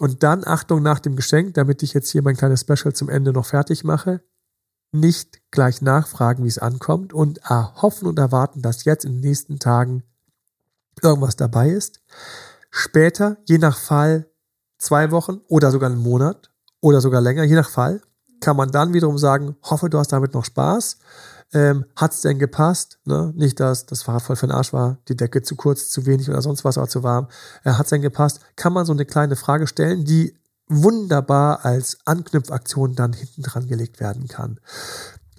Und 0.00 0.22
dann 0.24 0.44
Achtung 0.44 0.82
nach 0.82 0.98
dem 0.98 1.14
Geschenk, 1.14 1.54
damit 1.54 1.82
ich 1.82 1.94
jetzt 1.94 2.10
hier 2.10 2.22
mein 2.22 2.36
kleines 2.36 2.62
Special 2.62 2.92
zum 2.92 3.08
Ende 3.08 3.32
noch 3.32 3.46
fertig 3.46 3.84
mache. 3.84 4.20
Nicht 4.90 5.40
gleich 5.52 5.80
nachfragen, 5.80 6.42
wie 6.42 6.48
es 6.48 6.58
ankommt 6.58 7.12
und 7.12 7.38
erhoffen 7.38 8.08
und 8.08 8.18
erwarten, 8.18 8.62
dass 8.62 8.84
jetzt 8.84 9.04
in 9.04 9.12
den 9.12 9.20
nächsten 9.20 9.60
Tagen 9.60 10.02
irgendwas 11.02 11.36
dabei 11.36 11.70
ist. 11.70 12.00
Später, 12.70 13.36
je 13.46 13.58
nach 13.58 13.78
Fall, 13.78 14.28
zwei 14.78 15.12
Wochen 15.12 15.40
oder 15.46 15.70
sogar 15.70 15.90
einen 15.90 16.02
Monat 16.02 16.50
oder 16.80 17.00
sogar 17.00 17.20
länger, 17.20 17.44
je 17.44 17.54
nach 17.54 17.68
Fall, 17.68 18.00
kann 18.40 18.56
man 18.56 18.70
dann 18.70 18.92
wiederum 18.94 19.18
sagen, 19.18 19.56
hoffe, 19.62 19.90
du 19.90 19.98
hast 19.98 20.12
damit 20.12 20.34
noch 20.34 20.44
Spaß. 20.44 20.98
Ähm, 21.52 21.84
Hat 21.96 22.12
es 22.12 22.22
denn 22.22 22.38
gepasst? 22.38 22.98
Ne? 23.04 23.32
Nicht, 23.34 23.60
dass 23.60 23.84
das 23.84 24.02
Fahrrad 24.02 24.22
voll 24.22 24.36
für 24.36 24.46
den 24.46 24.54
Arsch 24.54 24.72
war, 24.72 24.98
die 25.08 25.16
Decke 25.16 25.42
zu 25.42 25.56
kurz, 25.56 25.90
zu 25.90 26.06
wenig 26.06 26.28
oder 26.30 26.42
sonst 26.42 26.64
was, 26.64 26.78
aber 26.78 26.88
zu 26.88 27.02
warm. 27.02 27.28
Äh, 27.64 27.72
Hat 27.72 27.86
es 27.86 27.90
denn 27.90 28.02
gepasst? 28.02 28.40
Kann 28.56 28.72
man 28.72 28.86
so 28.86 28.92
eine 28.92 29.04
kleine 29.04 29.36
Frage 29.36 29.66
stellen, 29.66 30.04
die 30.04 30.34
wunderbar 30.68 31.64
als 31.64 31.98
Anknüpfaktion 32.04 32.94
dann 32.94 33.12
hinten 33.12 33.42
dran 33.42 33.66
gelegt 33.66 33.98
werden 33.98 34.28
kann. 34.28 34.60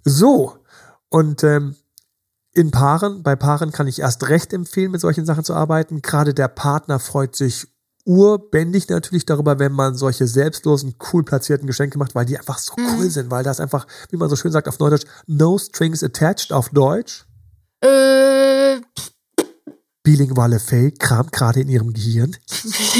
So, 0.03 0.57
und 1.09 1.43
ähm, 1.43 1.75
in 2.53 2.71
Paaren, 2.71 3.23
bei 3.23 3.37
Paaren 3.37 3.71
kann 3.71 3.87
ich 3.87 3.99
erst 3.99 4.27
recht 4.27 4.51
empfehlen, 4.51 4.91
mit 4.91 4.99
solchen 4.99 5.25
Sachen 5.25 5.45
zu 5.45 5.53
arbeiten. 5.53 6.01
Gerade 6.01 6.33
der 6.33 6.49
Partner 6.49 6.99
freut 6.99 7.35
sich 7.35 7.70
urbändig 8.05 8.89
natürlich 8.89 9.25
darüber, 9.25 9.59
wenn 9.59 9.71
man 9.71 9.95
solche 9.95 10.27
selbstlosen, 10.27 10.95
cool 11.11 11.23
platzierten 11.23 11.67
Geschenke 11.67 11.97
macht, 11.97 12.15
weil 12.15 12.25
die 12.25 12.37
einfach 12.37 12.57
so 12.57 12.73
mhm. 12.77 12.87
cool 12.97 13.09
sind, 13.09 13.31
weil 13.31 13.43
das 13.43 13.59
einfach, 13.59 13.87
wie 14.09 14.17
man 14.17 14.29
so 14.29 14.35
schön 14.35 14.51
sagt 14.51 14.67
auf 14.67 14.79
Neudeutsch, 14.79 15.05
no 15.27 15.57
strings 15.57 16.03
attached 16.03 16.51
auf 16.51 16.69
Deutsch. 16.69 17.25
Äh. 17.81 18.81
Bilinguale 20.03 20.59
Faye 20.59 20.91
kramt 20.91 21.31
gerade 21.31 21.59
in 21.59 21.69
ihrem 21.69 21.93
Gehirn. 21.93 22.35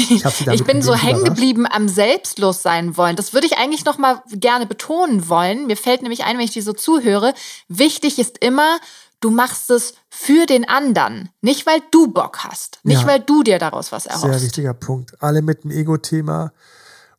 Ich, 0.08 0.24
ich 0.24 0.64
bin 0.64 0.82
so 0.82 0.94
hängen 0.94 1.24
geblieben 1.24 1.66
am 1.68 1.88
selbstlos 1.88 2.62
sein 2.62 2.96
wollen. 2.96 3.16
Das 3.16 3.32
würde 3.32 3.46
ich 3.48 3.58
eigentlich 3.58 3.84
noch 3.84 3.98
mal 3.98 4.22
gerne 4.30 4.66
betonen 4.66 5.28
wollen. 5.28 5.66
Mir 5.66 5.76
fällt 5.76 6.02
nämlich 6.02 6.22
ein, 6.22 6.38
wenn 6.38 6.44
ich 6.44 6.52
die 6.52 6.60
so 6.60 6.72
zuhöre, 6.72 7.34
wichtig 7.66 8.20
ist 8.20 8.38
immer, 8.38 8.78
Du 9.22 9.30
machst 9.30 9.70
es 9.70 9.94
für 10.10 10.46
den 10.46 10.68
anderen, 10.68 11.30
nicht 11.42 11.64
weil 11.64 11.80
du 11.92 12.08
Bock 12.08 12.38
hast, 12.40 12.80
nicht 12.82 13.02
ja. 13.02 13.06
weil 13.06 13.20
du 13.20 13.44
dir 13.44 13.60
daraus 13.60 13.92
was 13.92 14.06
erhoffst. 14.06 14.24
Sehr 14.24 14.42
wichtiger 14.42 14.74
Punkt. 14.74 15.22
Alle 15.22 15.42
mit 15.42 15.62
dem 15.62 15.70
Ego-Thema. 15.70 16.52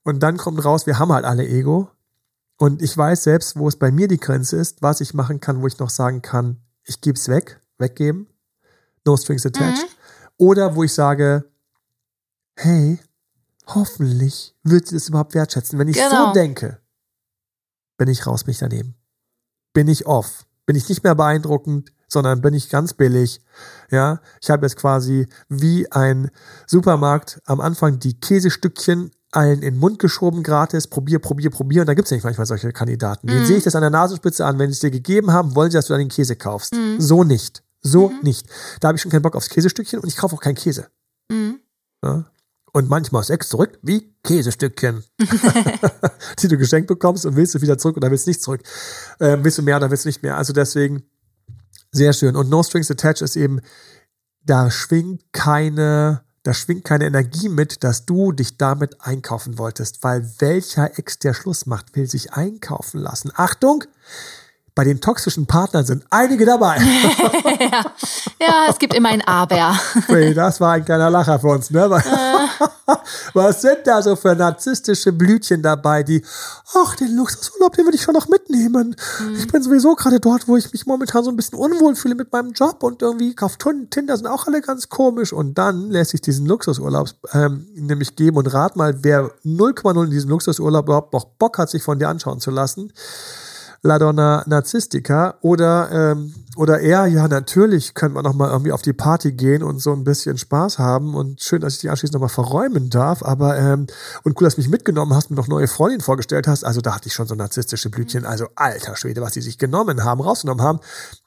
Und 0.04 0.22
dann 0.22 0.36
kommt 0.36 0.64
raus, 0.66 0.86
wir 0.86 1.00
haben 1.00 1.14
halt 1.14 1.24
alle 1.24 1.48
Ego. 1.48 1.90
Und 2.58 2.82
ich 2.82 2.96
weiß 2.98 3.24
selbst, 3.24 3.58
wo 3.58 3.70
es 3.70 3.78
bei 3.78 3.90
mir 3.90 4.10
die 4.10 4.20
Grenze 4.20 4.58
ist, 4.58 4.82
was 4.82 5.00
ich 5.00 5.14
machen 5.14 5.40
kann, 5.40 5.62
wo 5.62 5.68
ich 5.68 5.80
noch 5.80 5.90
sagen 5.90 6.22
kann, 6.22 6.58
ich 6.84 7.00
gebe 7.00 7.18
es 7.18 7.30
weg, 7.30 7.62
weggeben, 7.78 8.28
no 9.06 9.16
strings 9.16 9.46
attached. 9.46 9.84
Mhm. 9.84 9.88
Oder 10.38 10.76
wo 10.76 10.84
ich 10.84 10.94
sage, 10.94 11.50
hey, 12.58 13.00
hoffentlich 13.68 14.58
wird 14.64 14.88
sie 14.88 14.96
das 14.96 15.08
überhaupt 15.08 15.36
wertschätzen. 15.36 15.80
Wenn 15.80 15.88
ich 15.88 15.96
genau. 15.96 16.28
so 16.28 16.34
denke, 16.34 16.82
bin 17.96 18.10
ich 18.10 18.28
raus, 18.28 18.46
mich 18.46 18.58
daneben. 18.58 18.96
Bin 19.72 19.88
ich 19.88 20.06
off 20.06 20.46
bin 20.66 20.76
ich 20.76 20.88
nicht 20.90 21.04
mehr 21.04 21.16
beeindruckend, 21.16 21.92
sondern 22.08 22.42
bin 22.42 22.54
ich 22.54 22.70
ganz 22.70 22.94
billig. 22.94 23.42
Ja, 23.90 24.20
ich 24.42 24.50
habe 24.50 24.66
jetzt 24.66 24.78
quasi 24.78 25.28
wie 25.50 25.92
ein 25.92 26.30
Supermarkt 26.68 27.42
am 27.46 27.60
Anfang 27.60 28.00
die 28.00 28.20
Käsestückchen 28.20 29.12
allen 29.32 29.56
in 29.56 29.74
den 29.74 29.78
Mund 29.78 30.00
geschoben, 30.00 30.44
gratis, 30.44 30.88
probier, 30.88 31.20
probier, 31.20 31.50
probier. 31.50 31.82
Und 31.82 31.88
da 31.88 31.96
gibt 31.96 32.06
es 32.06 32.12
nicht 32.12 32.24
manchmal 32.24 32.46
solche 32.46 32.72
Kandidaten. 32.72 33.28
Den 33.28 33.42
mm. 33.42 33.46
sehe 33.46 33.58
ich 33.58 33.64
das 33.64 33.76
an 33.76 33.82
der 33.82 33.90
Nasenspitze 33.90 34.46
an. 34.46 34.60
Wenn 34.60 34.70
sie 34.70 34.74
es 34.74 34.80
dir 34.80 34.92
gegeben 34.92 35.32
haben, 35.32 35.56
wollen 35.56 35.72
sie, 35.72 35.78
dass 35.78 35.88
du 35.88 35.94
dann 35.94 36.02
den 36.02 36.10
Käse 36.10 36.36
kaufst. 36.36 36.76
Mm. 36.76 37.00
So 37.00 37.24
nicht. 37.24 37.64
So 37.82 38.10
mm. 38.10 38.20
nicht. 38.22 38.48
Da 38.80 38.90
habe 38.90 38.96
ich 38.96 39.02
schon 39.02 39.12
keinen 39.12 39.24
Bock 39.24 39.36
aufs 39.36 39.50
Käsestückchen 39.50 40.00
und 40.00 40.08
ich 40.08 40.18
kaufe 40.18 40.36
auch 40.36 40.40
keinen 40.40 40.56
Käse. 40.56 40.88
Mhm. 41.30 41.60
Ja? 42.04 42.26
Und 42.74 42.90
manchmal 42.90 43.22
ist 43.22 43.30
Ex 43.30 43.50
zurück 43.50 43.78
wie 43.84 44.16
Käsestückchen, 44.24 45.04
die 46.40 46.48
du 46.48 46.58
geschenkt 46.58 46.88
bekommst 46.88 47.24
und 47.26 47.36
willst 47.36 47.54
du 47.54 47.62
wieder 47.62 47.78
zurück 47.78 47.98
oder 47.98 48.10
willst 48.10 48.26
nicht 48.26 48.42
zurück. 48.42 48.64
Ähm, 49.20 49.44
willst 49.44 49.60
du 49.60 49.62
mehr 49.62 49.78
oder 49.78 49.92
willst 49.92 50.06
du 50.06 50.10
nicht 50.10 50.24
mehr. 50.24 50.38
Also 50.38 50.54
deswegen 50.54 51.04
sehr 51.92 52.14
schön. 52.14 52.36
Und 52.36 52.50
No 52.50 52.64
Strings 52.64 52.90
Attached 52.90 53.22
ist 53.22 53.36
eben, 53.36 53.62
da 54.44 54.72
schwingt 54.72 55.22
keine, 55.32 56.24
da 56.42 56.56
schwingt 56.56 56.84
keine 56.84 57.06
Energie 57.06 57.48
mit, 57.48 57.84
dass 57.84 58.08
du 58.08 58.32
dich 58.32 58.58
damit 58.58 59.00
einkaufen 59.02 59.60
wolltest, 59.60 60.04
weil 60.04 60.28
welcher 60.40 60.98
Ex, 60.98 61.20
der 61.20 61.36
Schluss 61.36 61.68
macht, 61.68 61.96
will 61.96 62.10
sich 62.10 62.34
einkaufen 62.34 63.00
lassen. 63.00 63.32
Achtung! 63.36 63.84
Bei 64.76 64.84
den 64.84 65.00
toxischen 65.00 65.46
Partnern 65.46 65.86
sind 65.86 66.04
einige 66.10 66.46
dabei. 66.46 66.78
ja. 67.60 67.86
ja, 68.40 68.66
es 68.70 68.80
gibt 68.80 68.94
immer 68.94 69.10
ein 69.10 69.22
Aber. 69.22 69.80
Hey, 70.08 70.34
das 70.34 70.60
war 70.60 70.74
ein 70.74 70.86
kleiner 70.86 71.10
Lacher 71.10 71.40
für 71.40 71.48
uns, 71.48 71.70
ne? 71.70 71.86
Äh. 71.86 72.94
Was 73.34 73.62
sind 73.62 73.80
da 73.86 74.02
so 74.02 74.16
für 74.16 74.36
narzisstische 74.36 75.14
Blütchen 75.14 75.62
dabei, 75.62 76.04
die, 76.04 76.24
ach, 76.74 76.96
den 76.96 77.16
Luxusurlaub, 77.16 77.74
den 77.76 77.86
würde 77.86 77.96
ich 77.96 78.02
schon 78.02 78.14
noch 78.14 78.28
mitnehmen. 78.28 78.96
Mhm. 79.20 79.36
Ich 79.36 79.48
bin 79.48 79.62
sowieso 79.62 79.96
gerade 79.96 80.20
dort, 80.20 80.48
wo 80.48 80.58
ich 80.58 80.72
mich 80.72 80.86
momentan 80.86 81.24
so 81.24 81.30
ein 81.30 81.36
bisschen 81.36 81.58
unwohl 81.58 81.96
fühle 81.96 82.16
mit 82.16 82.32
meinem 82.32 82.54
Job 82.54 82.84
und 82.84 83.02
irgendwie 83.02 83.36
auf 83.40 83.58
Tinder 83.58 84.18
sind 84.18 84.28
auch 84.28 84.48
alle 84.48 84.62
ganz 84.62 84.90
komisch. 84.90 85.34
Und 85.34 85.58
dann 85.58 85.92
lässt 85.92 86.12
sich 86.12 86.22
diesen 86.22 86.46
Luxusurlaub 86.46 87.10
ähm, 87.34 87.68
nämlich 87.76 88.16
geben 88.16 88.38
und 88.38 88.48
rat 88.48 88.76
mal, 88.76 89.04
wer 89.04 89.32
0,0 89.46 90.06
in 90.06 90.10
diesem 90.10 90.30
Luxusurlaub 90.32 90.86
überhaupt 90.86 91.14
noch 91.14 91.26
Bock 91.26 91.58
hat, 91.58 91.70
sich 91.70 91.84
von 91.84 92.00
dir 92.00 92.10
anschauen 92.10 92.40
zu 92.40 92.52
lassen. 92.52 92.92
La 93.86 94.00
Donna 94.00 94.44
Narzisstica 94.48 95.36
oder 95.42 95.92
ähm, 95.92 96.34
oder 96.56 96.80
eher 96.80 97.06
ja 97.08 97.28
natürlich 97.28 97.94
könnte 97.94 98.16
man 98.16 98.24
noch 98.24 98.34
mal 98.34 98.50
irgendwie 98.50 98.72
auf 98.72 98.82
die 98.82 98.94
Party 98.94 99.34
gehen 99.34 99.62
und 99.62 99.80
so 99.80 99.92
ein 99.92 100.06
bisschen 100.06 100.38
Spaß 100.38 100.80
haben 100.80 101.16
und 101.16 101.42
schön, 101.42 101.62
dass 101.62 101.74
ich 101.74 101.80
die 101.82 101.90
anschließend 101.90 102.14
noch 102.14 102.22
mal 102.22 102.30
verräumen 102.30 102.90
darf, 102.90 103.24
aber 103.24 103.58
ähm, 103.58 103.88
und 104.24 104.40
cool, 104.40 104.46
dass 104.46 104.56
du 104.56 104.62
mich 104.62 104.70
mitgenommen 104.70 105.14
hast, 105.14 105.32
mir 105.32 105.36
noch 105.36 105.50
neue 105.50 105.68
Freundinnen 105.68 106.02
vorgestellt 106.02 106.48
hast, 106.48 106.64
also 106.64 106.80
da 106.80 106.96
hatte 106.96 107.08
ich 107.08 107.14
schon 107.14 107.28
so 107.28 107.36
narzisstische 107.36 107.90
Blütchen, 107.90 108.26
also 108.26 108.48
alter 108.56 108.96
Schwede, 108.96 109.22
was 109.22 109.34
die 109.34 109.42
sich 109.42 109.58
genommen 109.58 110.04
haben, 110.04 110.22
rausgenommen 110.22 110.64
haben. 110.64 110.80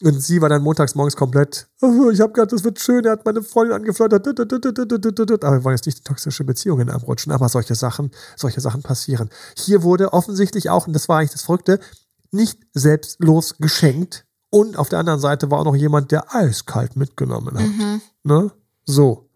Und 0.02 0.22
sie 0.22 0.40
war 0.40 0.48
dann 0.48 0.62
montags 0.62 0.94
morgens 0.94 1.16
komplett, 1.16 1.66
oh, 1.82 2.10
ich 2.10 2.20
habe 2.20 2.32
gerade, 2.32 2.54
das 2.54 2.64
wird 2.64 2.80
schön, 2.80 3.04
er 3.04 3.12
hat 3.12 3.26
meine 3.26 3.42
Freundin 3.42 3.76
angeflattert, 3.76 4.26
aber 4.26 5.56
wir 5.56 5.64
wollen 5.64 5.76
jetzt 5.76 5.86
nicht 5.86 6.04
toxische 6.04 6.44
Beziehungen 6.44 6.88
abrutschen, 6.88 7.32
aber 7.32 7.48
solche 7.48 7.74
Sachen, 7.74 8.12
solche 8.36 8.60
Sachen 8.60 8.82
passieren. 8.82 9.28
Hier 9.56 9.82
wurde 9.82 10.12
offensichtlich 10.12 10.70
auch, 10.70 10.86
und 10.86 10.92
das 10.94 11.08
war 11.08 11.18
eigentlich 11.18 11.32
das 11.32 11.42
Verrückte, 11.42 11.80
nicht 12.32 12.60
selbstlos 12.72 13.56
geschenkt. 13.58 14.24
Und 14.50 14.76
auf 14.76 14.88
der 14.88 15.00
anderen 15.00 15.20
Seite 15.20 15.50
war 15.50 15.60
auch 15.60 15.64
noch 15.64 15.76
jemand, 15.76 16.12
der 16.12 16.34
eiskalt 16.34 16.96
mitgenommen 16.96 17.58
hat. 17.58 17.66
Mhm. 17.66 18.00
Ne? 18.22 18.50
So. 18.84 19.28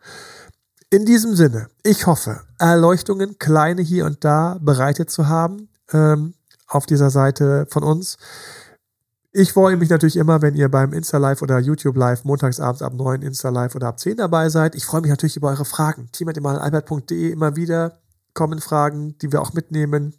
In 0.91 1.05
diesem 1.05 1.37
Sinne, 1.37 1.69
ich 1.83 2.07
hoffe, 2.07 2.41
Erleuchtungen, 2.59 3.39
kleine 3.39 3.83
hier 3.83 4.07
und 4.07 4.25
da 4.25 4.59
bereitet 4.61 5.11
zu 5.11 5.29
haben 5.29 5.69
ähm, 5.93 6.35
auf 6.67 6.87
dieser 6.87 7.11
Seite 7.11 7.67
von 7.71 7.85
uns. 7.85 8.19
Ich 9.33 9.53
freue 9.53 9.77
mich 9.77 9.89
natürlich 9.89 10.17
immer, 10.17 10.43
wenn 10.43 10.57
ihr 10.57 10.69
beim 10.69 10.93
Insta 10.93 11.19
Live 11.19 11.43
oder 11.43 11.61
YouTube 11.61 11.97
Live 11.97 12.25
montagsabends 12.25 12.83
ab 12.83 12.95
9 12.95 13.23
Insta 13.23 13.51
Live 13.51 13.77
oder 13.77 13.87
ab 13.87 14.01
10 14.01 14.17
dabei 14.17 14.49
seid. 14.49 14.75
Ich 14.75 14.85
freue 14.85 15.03
mich 15.03 15.11
natürlich 15.11 15.37
über 15.37 15.51
eure 15.51 15.65
Fragen. 15.65 16.09
team.albert.de 16.11 17.31
immer 17.31 17.55
wieder 17.55 18.01
kommen 18.35 18.61
Fragen, 18.61 19.17
die 19.19 19.31
wir 19.31 19.41
auch 19.41 19.53
mitnehmen. 19.53 20.17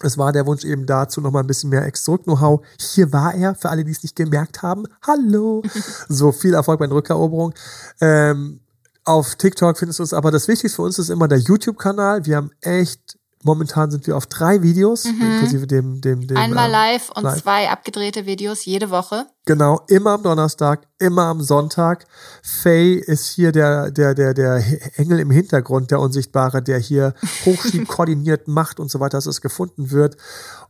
Es 0.00 0.18
war 0.18 0.32
der 0.32 0.46
Wunsch 0.46 0.64
eben 0.64 0.86
dazu 0.86 1.20
nochmal 1.20 1.44
ein 1.44 1.46
bisschen 1.46 1.70
mehr 1.70 1.84
Ex-Zurück-Know-how. 1.84 2.66
Hier 2.80 3.12
war 3.12 3.34
er, 3.34 3.54
für 3.54 3.70
alle, 3.70 3.84
die 3.84 3.92
es 3.92 4.02
nicht 4.02 4.16
gemerkt 4.16 4.62
haben. 4.62 4.86
Hallo! 5.06 5.62
so 6.08 6.32
viel 6.32 6.54
Erfolg 6.54 6.80
bei 6.80 6.86
der 6.86 6.96
Rückeroberung. 6.96 7.54
Ähm, 8.00 8.60
auf 9.04 9.36
TikTok 9.36 9.78
findest 9.78 10.00
du 10.00 10.02
es 10.02 10.12
aber 10.12 10.30
das 10.30 10.48
Wichtigste 10.48 10.76
für 10.76 10.82
uns 10.82 10.98
ist 10.98 11.10
immer 11.10 11.28
der 11.28 11.38
YouTube-Kanal. 11.38 12.26
Wir 12.26 12.36
haben 12.36 12.50
echt 12.60 13.18
Momentan 13.46 13.90
sind 13.90 14.06
wir 14.06 14.16
auf 14.16 14.24
drei 14.24 14.62
Videos, 14.62 15.04
mhm. 15.04 15.20
inklusive 15.20 15.66
dem, 15.66 16.00
dem, 16.00 16.26
dem. 16.26 16.36
Einmal 16.38 16.64
ähm, 16.64 16.72
live 16.72 17.10
und 17.10 17.24
live. 17.24 17.42
zwei 17.42 17.68
abgedrehte 17.68 18.24
Videos 18.24 18.64
jede 18.64 18.88
Woche. 18.88 19.26
Genau, 19.44 19.82
immer 19.86 20.12
am 20.12 20.22
Donnerstag, 20.22 20.86
immer 20.98 21.24
am 21.24 21.42
Sonntag. 21.42 22.06
Faye 22.42 22.94
ist 22.94 23.26
hier 23.26 23.52
der, 23.52 23.90
der, 23.90 24.14
der, 24.14 24.32
der 24.32 24.64
Engel 24.96 25.20
im 25.20 25.30
Hintergrund, 25.30 25.90
der 25.90 26.00
Unsichtbare, 26.00 26.62
der 26.62 26.78
hier 26.78 27.12
hochschiebt, 27.44 27.86
koordiniert 27.86 28.48
macht 28.48 28.80
und 28.80 28.90
so 28.90 28.98
weiter, 28.98 29.18
dass 29.18 29.26
es 29.26 29.42
gefunden 29.42 29.90
wird. 29.90 30.16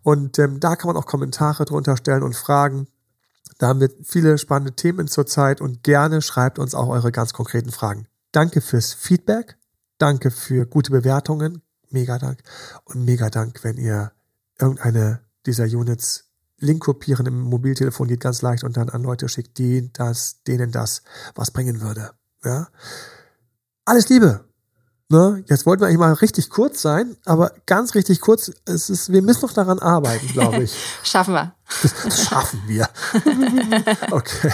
Und 0.03 0.41
ähm, 0.41 0.59
da 0.59 0.75
kann 0.75 0.89
man 0.89 0.97
auch 0.97 1.07
Kommentare 1.07 1.67
drunter 1.67 1.97
stellen 1.97 2.25
und 2.25 2.35
Fragen. 2.35 2.89
Da 3.59 3.69
haben 3.69 3.79
wir 3.79 3.91
viele 4.03 4.37
spannende 4.37 4.75
Themen 4.75 5.07
zurzeit 5.07 5.61
und 5.61 5.85
gerne 5.85 6.23
schreibt 6.23 6.59
uns 6.59 6.75
auch 6.75 6.89
eure 6.89 7.13
ganz 7.13 7.33
konkreten 7.33 7.71
Fragen. 7.71 8.09
Danke 8.33 8.61
fürs 8.61 8.93
Feedback. 8.93 9.57
Danke 9.99 10.33
für 10.33 10.67
gute 10.67 10.91
Bewertungen 10.91 11.63
mega 11.95 12.19
Dank. 12.19 12.43
Und 12.85 13.07
mega 13.07 13.31
Dank, 13.31 13.65
wenn 13.65 13.79
ihr 13.79 14.13
irgendeine 14.59 15.21
dieser 15.47 15.65
Units 15.65 16.25
Link 16.59 16.83
kopieren 16.85 17.27
im 17.27 17.41
Mobiltelefon 17.41 18.09
geht 18.09 18.21
ganz 18.21 18.43
leicht 18.43 18.65
und 18.65 18.77
dann 18.77 18.89
an 18.89 19.03
Leute 19.03 19.29
schickt, 19.29 19.59
die 19.59 19.93
das, 19.93 20.43
denen 20.47 20.71
das 20.71 21.03
was 21.35 21.51
bringen 21.51 21.81
würde. 21.81 22.11
Ja. 22.45 22.69
Alles 23.85 24.09
Liebe. 24.09 24.45
Ne? 25.11 25.45
Jetzt 25.49 25.67
wollten 25.67 25.83
wir 25.83 25.89
eigentlich 25.89 25.99
mal 25.99 26.13
richtig 26.15 26.49
kurz 26.49 26.81
sein, 26.81 27.17
aber 27.25 27.53
ganz 27.67 27.95
richtig 27.95 28.21
kurz. 28.21 28.51
Es 28.65 28.89
ist, 28.89 29.13
wir 29.13 29.23
müssen 29.23 29.43
noch 29.43 29.53
daran 29.53 29.79
arbeiten, 29.79 30.27
glaube 30.29 30.63
ich. 30.63 30.75
Schaffen 31.03 31.35
wir. 31.35 31.55
Das, 31.83 31.95
das 32.03 32.25
schaffen 32.25 32.63
wir. 32.67 32.89
okay. 34.11 34.53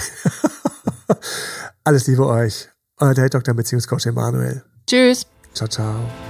Alles 1.84 2.06
Liebe 2.06 2.26
euch. 2.26 2.68
Euer 2.96 3.14
Date 3.14 3.34
Dr. 3.34 3.54
Beziehungscoach 3.54 4.06
Emanuel. 4.06 4.64
Tschüss. 4.86 5.26
Ciao, 5.54 5.68
ciao. 5.68 6.29